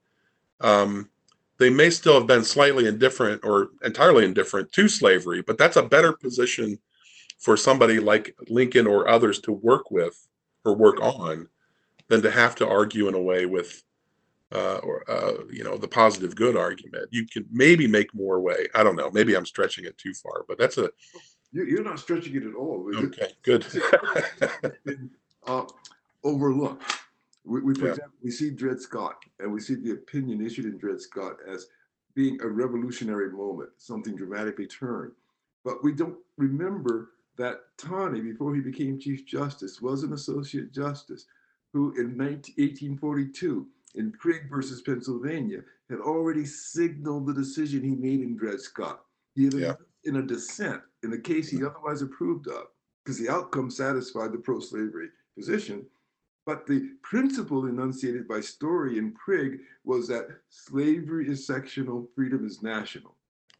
[0.61, 1.09] um,
[1.57, 5.83] they may still have been slightly indifferent or entirely indifferent to slavery, but that's a
[5.83, 6.77] better position
[7.39, 10.27] for somebody like Lincoln or others to work with
[10.65, 11.47] or work on
[12.07, 13.83] than to have to argue in a way with
[14.53, 17.09] uh, or uh, you know the positive good argument.
[17.11, 18.67] You could maybe make more way.
[18.75, 19.09] I don't know.
[19.11, 20.89] Maybe I'm stretching it too far, but that's a.
[21.51, 22.89] You're not stretching it at all.
[22.95, 23.65] Okay, good.
[25.45, 25.65] uh,
[26.23, 26.83] overlooked.
[27.45, 27.89] We, we, Yeah.
[27.89, 31.67] example, we see Dred Scott, and we see the opinion issued in Dred Scott as
[32.15, 35.11] being a revolutionary moment, something dramatically turned.
[35.63, 41.25] But we don't remember that Taney, before he became Chief Justice, was an Associate Justice
[41.71, 48.21] who, in 19, 1842, in Prigg versus Pennsylvania, had already signaled the decision he made
[48.21, 49.05] in Dred Scott.
[49.35, 49.75] He had Yeah.
[50.05, 51.67] in a dissent in a case he mm-hmm.
[51.67, 52.67] otherwise approved of,
[53.03, 55.85] because the outcome satisfied the pro-slavery position.
[56.45, 62.61] But the principle enunciated by Story and Prigg was that slavery is sectional, freedom is
[62.61, 63.15] national.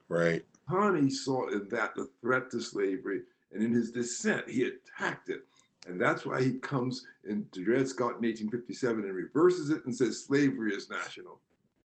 [0.10, 0.46] right.
[0.70, 5.46] Taney saw in that the threat to slavery, and in his dissent, he attacked it.
[5.88, 10.24] And that's why he comes into Dred Scott in 1857 and reverses it and says
[10.26, 11.42] slavery is national,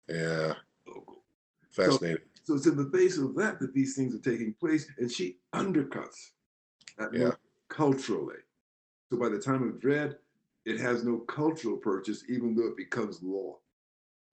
[0.08, 0.54] Yeah.
[0.86, 1.22] local.
[1.70, 2.24] Fascinating.
[2.42, 5.38] So it's in the face of that that these things are taking place, and she
[5.52, 6.30] undercuts
[6.98, 7.32] that Yeah.
[7.68, 8.38] culturally.
[9.10, 10.18] So by the time of Dred,
[10.64, 13.60] it has no cultural purchase, even though it becomes law.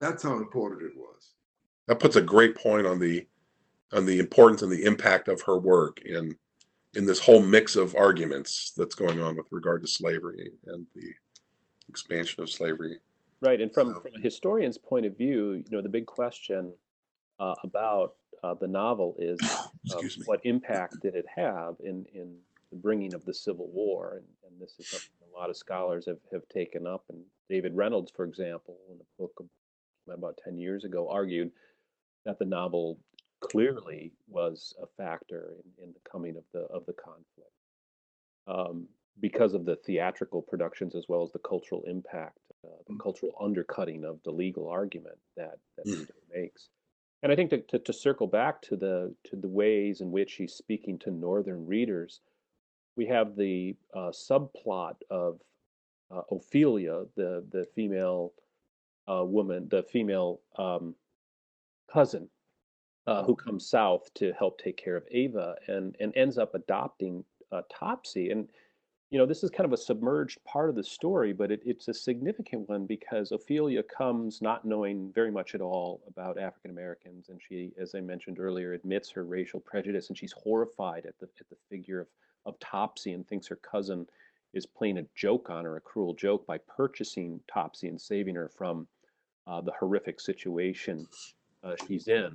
[0.00, 1.34] That's how important it was.
[1.86, 3.26] that puts a great point on the
[3.92, 6.36] on the importance and the impact of her work in
[6.94, 11.12] in this whole mix of arguments that's going on with regard to slavery and the
[11.88, 12.98] expansion of slavery.
[13.40, 16.72] Right, and from, So- from a historian's point of view, you know, the big question
[17.38, 19.38] uh, about uh, the novel is
[19.96, 22.36] um, what impact did it have in, in
[22.70, 24.18] the bringing of the Civil War?
[24.18, 27.04] And, and this is something a lot of scholars have, have taken up.
[27.08, 29.44] And David Reynolds, for example, in a book
[30.12, 31.50] about 10 years ago, argued
[32.24, 32.98] that the novel
[33.50, 37.54] clearly was a factor in, in the coming of the of the conflict
[38.46, 38.86] um,
[39.20, 44.04] because of the theatrical productions as well as the cultural impact, uh, the cultural undercutting
[44.04, 46.08] of the legal argument that that Mm.
[46.34, 46.68] Makes.
[47.22, 50.34] And I think to, to, to circle back to the to the ways in which
[50.34, 52.20] he's speaking to northern readers,
[52.96, 55.40] we have the uh, subplot of
[56.10, 58.32] uh, Ophelia, the the female
[59.08, 60.94] uh, woman, the female um,
[61.90, 62.28] cousin
[63.06, 67.24] uh, who comes south to help take care of Eva and and ends up adopting
[67.52, 68.30] uh, Topsy.
[68.30, 68.48] And
[69.10, 71.86] you know, this is kind of a submerged part of the story, but it, it's
[71.86, 77.28] a significant one because Ophelia comes not knowing very much at all about African Americans,
[77.28, 81.28] and she, as I mentioned earlier, admits her racial prejudice, and she's horrified at the
[81.40, 82.08] at the figure of
[82.46, 84.06] of Topsy and thinks her cousin
[84.52, 88.48] is playing a joke on her, a cruel joke, by purchasing Topsy and saving her
[88.48, 88.86] from
[89.46, 91.06] uh, the horrific situation
[91.62, 92.34] uh, she's in,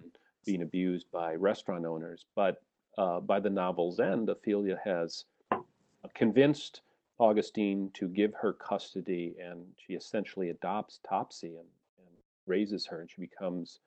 [0.50, 2.26] being abused by restaurant owners.
[2.36, 2.62] But
[2.98, 5.58] uh, by the novel's end, Ophelia has uh,
[6.16, 6.82] convinced
[7.20, 11.68] Augustine to give her custody, and she essentially adopts Topsy and,
[12.00, 12.16] and
[12.48, 13.80] raises her, and she becomes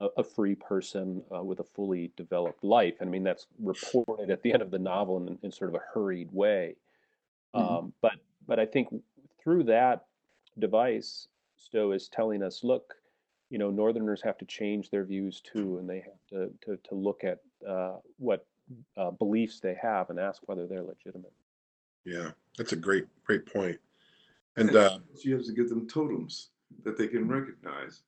[0.00, 2.94] a, a free person uh, with a fully developed life.
[3.00, 5.74] And I mean, that's reported at the end of the novel in, in sort of
[5.74, 6.76] a hurried way.
[7.54, 7.60] Mhm.
[7.60, 8.14] Um, but
[8.46, 8.88] but I think
[9.42, 10.06] through that
[10.58, 12.94] device, Stowe is telling us, look,
[13.50, 16.94] you know, Northerners have to change their views too, and they have to to, to
[16.94, 18.46] look at uh, what
[18.96, 21.32] uh, beliefs they have and ask whether they're legitimate.
[22.04, 23.78] Yeah, that's a great great point.
[24.56, 26.48] And uh, She has to give them totems
[26.84, 28.02] that they can recognize.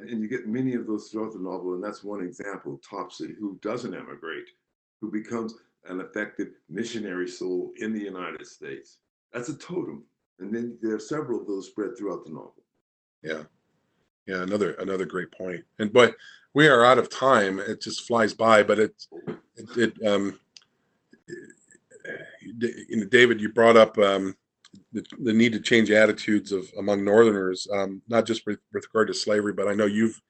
[0.00, 3.58] And you get many of those throughout the novel, and that's one example Topsy, who
[3.62, 4.48] doesn't emigrate,
[5.00, 5.54] who becomes
[5.88, 8.98] an effective missionary soul in the United States.
[9.32, 10.04] That's a totem.
[10.38, 12.62] And then there are several of those spread throughout the novel.
[13.22, 13.42] yeah,
[14.28, 15.64] yeah, another another great point.
[15.78, 16.14] And but
[16.54, 17.58] we are out of time.
[17.58, 19.06] It just flies by, but it
[19.56, 20.38] it, it um
[22.40, 24.34] you know, David, you brought up um,
[24.92, 29.08] the, the need to change attitudes of among Northerners, um, not just with, with regard
[29.08, 30.20] to slavery, but I know you've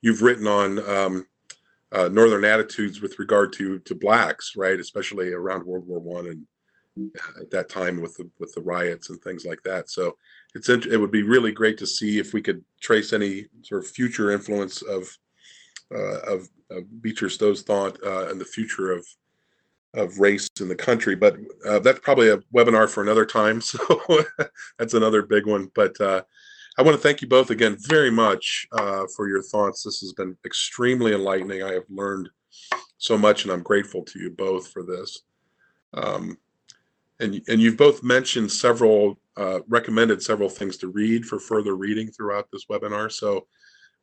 [0.00, 1.26] you've written on um,
[1.92, 4.78] uh, Northern attitudes with regard to to blacks, right?
[4.78, 6.46] Especially around World War One and
[7.40, 9.90] at that time with the with the riots and things like that.
[9.90, 10.16] So
[10.54, 13.90] it's it would be really great to see if we could trace any sort of
[13.90, 15.08] future influence of
[15.94, 19.06] uh, of, of Beecher Stowe's thought uh, and the future of
[19.94, 21.14] of race in the country.
[21.14, 21.36] But
[21.66, 23.60] uh, that's probably a webinar for another time.
[23.72, 24.24] So
[24.78, 25.70] that's another big one.
[25.74, 26.22] But uh,
[26.78, 29.82] I want to thank you both again very much uh, for your thoughts.
[29.82, 31.62] This has been extremely enlightening.
[31.62, 32.30] I have learned
[32.98, 35.20] so much, and I'm grateful to you both for this.
[35.94, 36.38] Um,
[37.22, 42.10] and and you've both mentioned several, uh, recommended several things to read for further reading
[42.10, 43.10] throughout this webinar.
[43.10, 43.46] So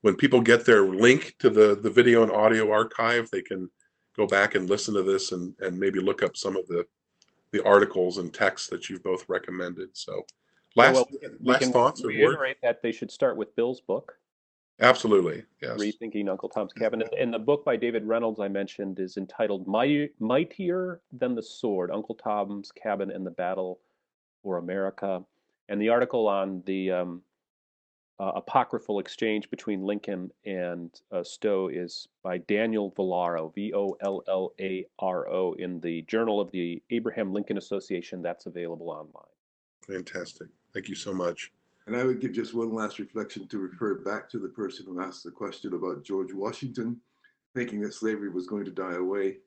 [0.02, 3.70] when people get their link to the the video and audio archive, they can
[4.16, 6.86] go back and listen to this and and maybe look up some of the
[7.52, 9.90] the articles and texts that you've both recommended.
[9.94, 10.24] So,
[10.76, 12.18] last well, we last can thoughts or words?
[12.18, 14.14] reiterate that they should start with Bill's book,
[14.82, 15.78] Absolutely, yes.
[15.78, 17.04] Rethinking Uncle Tom's Cabin.
[17.20, 22.16] And, the book by David Reynolds I mentioned is entitled Mightier Than the Sword Uncle
[22.16, 23.80] Tom's Cabin and the Battle
[24.42, 25.24] for America.
[25.68, 27.22] And the article on the um,
[28.20, 34.24] uh, apocryphal exchange between Lincoln and uh, Stowe is by Daniel Vollaro, V O L
[34.28, 38.22] L A R O, in the Journal of the Abraham Lincoln Association.
[38.22, 39.24] That's available online.
[39.86, 40.48] Fantastic.
[40.74, 41.52] Thank you so much.
[41.90, 45.02] And I would give just one last reflection to refer back to the person who
[45.02, 47.02] asked the question about George Washington,
[47.56, 49.38] thinking that slavery was going to die away.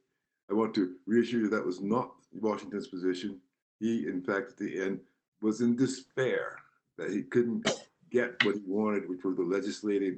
[0.51, 3.39] I want to reassure you that was not Washington's position.
[3.79, 4.99] He, in fact, at the end,
[5.41, 6.57] was in despair
[6.99, 7.71] that he couldn't
[8.11, 10.17] get what he wanted, which were the legislative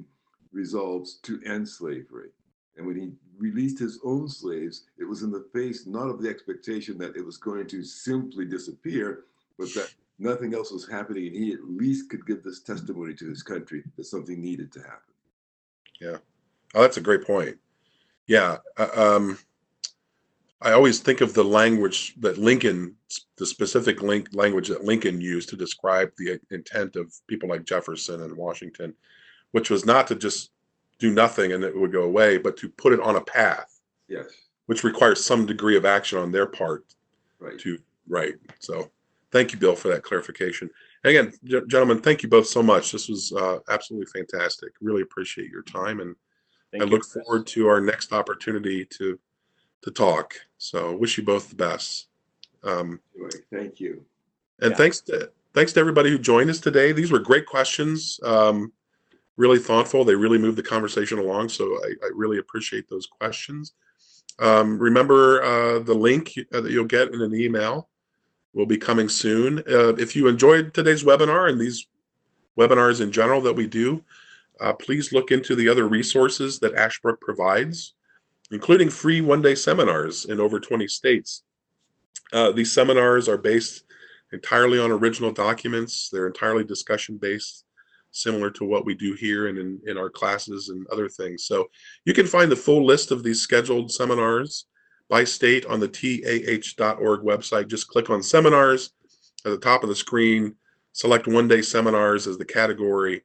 [0.51, 2.29] resolves to end slavery.
[2.75, 6.29] And when he released his own slaves, it was in the face not of the
[6.29, 9.25] expectation that it was going to simply disappear,
[9.59, 13.27] but that nothing else was happening, and he at least could give this testimony to
[13.27, 15.13] his country that something needed to happen.
[15.99, 16.17] Yeah.
[16.73, 17.57] Oh, that's a great point.
[18.27, 18.57] Yeah.
[18.77, 19.37] uh, Um,
[20.61, 22.95] I always think of the language that Lincoln,
[23.37, 28.21] the specific link, language that Lincoln used to describe the intent of people like Jefferson
[28.23, 28.93] and Washington,
[29.51, 30.51] which was not to just
[30.97, 34.27] do nothing and it would go away, but to put it on a path, Yes,
[34.67, 36.85] which requires some degree of action on their part
[37.39, 37.59] right.
[37.59, 37.77] to
[38.07, 38.35] right.
[38.59, 38.89] So
[39.35, 40.69] thank you, Bill, for that clarification.
[41.03, 42.93] And again, g- gentlemen, thank you both so much.
[42.93, 44.69] This was uh, absolutely fantastic.
[44.79, 46.15] Really appreciate your time, and
[46.71, 47.23] Thank I you, look Chris.
[47.25, 49.19] forward to our next opportunity to
[49.81, 50.33] to talk.
[50.57, 52.07] So wish you both the best.
[52.63, 54.05] Um, Anyway, thank you.
[54.61, 54.77] and Yeah.
[54.77, 56.93] thanks to thanks to everybody who joined us today.
[56.93, 58.19] These were great questions.
[58.23, 58.71] Um,
[59.35, 60.05] really thoughtful.
[60.05, 61.49] They really moved the conversation along.
[61.49, 63.73] So I, I really appreciate those questions.
[64.39, 67.89] Um, remember uh, the link uh, that you'll get in an email
[68.55, 69.59] will be coming soon.
[69.59, 71.85] Uh, if you enjoyed today's webinar and these
[72.57, 74.01] webinars in general that we do,
[74.61, 77.93] uh, please look into the other resources that Ashbrook provides,
[78.51, 81.43] including free one-day seminars in over 20 states.
[82.31, 83.83] Uh, these seminars are based
[84.31, 86.09] entirely on original documents.
[86.09, 87.65] They're entirely discussion based,
[88.11, 91.43] similar to what we do here and in, in our classes and other things.
[91.45, 91.67] So
[92.05, 94.65] you can find the full list of these scheduled seminars
[95.09, 97.67] by state on the TAH.org website.
[97.67, 98.91] Just click on seminars
[99.45, 100.55] at the top of the screen,
[100.93, 103.23] select one day seminars as the category.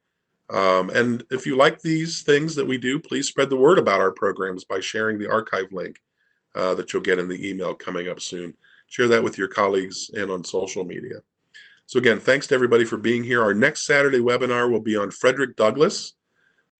[0.49, 4.01] Um, and if you like these things that we do, please spread the word about
[4.01, 5.99] our programs by sharing the archive link
[6.55, 8.53] uh, that you'll get in the email coming up soon
[8.91, 11.21] share that with your colleagues and on social media.
[11.85, 13.41] So again, thanks to everybody for being here.
[13.41, 16.13] Our next Saturday webinar will be on Frederick Douglass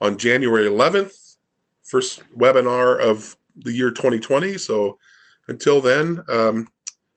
[0.01, 1.37] on January 11th,
[1.83, 4.57] first webinar of the year 2020.
[4.57, 4.97] So
[5.47, 6.67] until then, um,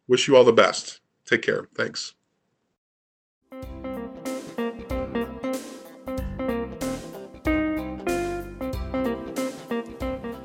[0.08, 1.00] wish you all the best.
[1.26, 1.68] Take care.
[1.76, 2.14] Thanks.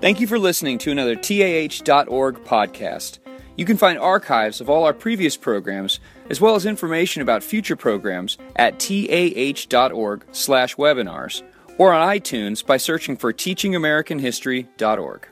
[0.01, 3.19] Thank you for listening to another TAH.org podcast.
[3.57, 5.99] You can find archives of all our previous programs,
[6.29, 11.43] as well as information about future programs at tah.org slash webinars,
[11.77, 15.27] or on iTunes by searching for teachingamericanhistory.org.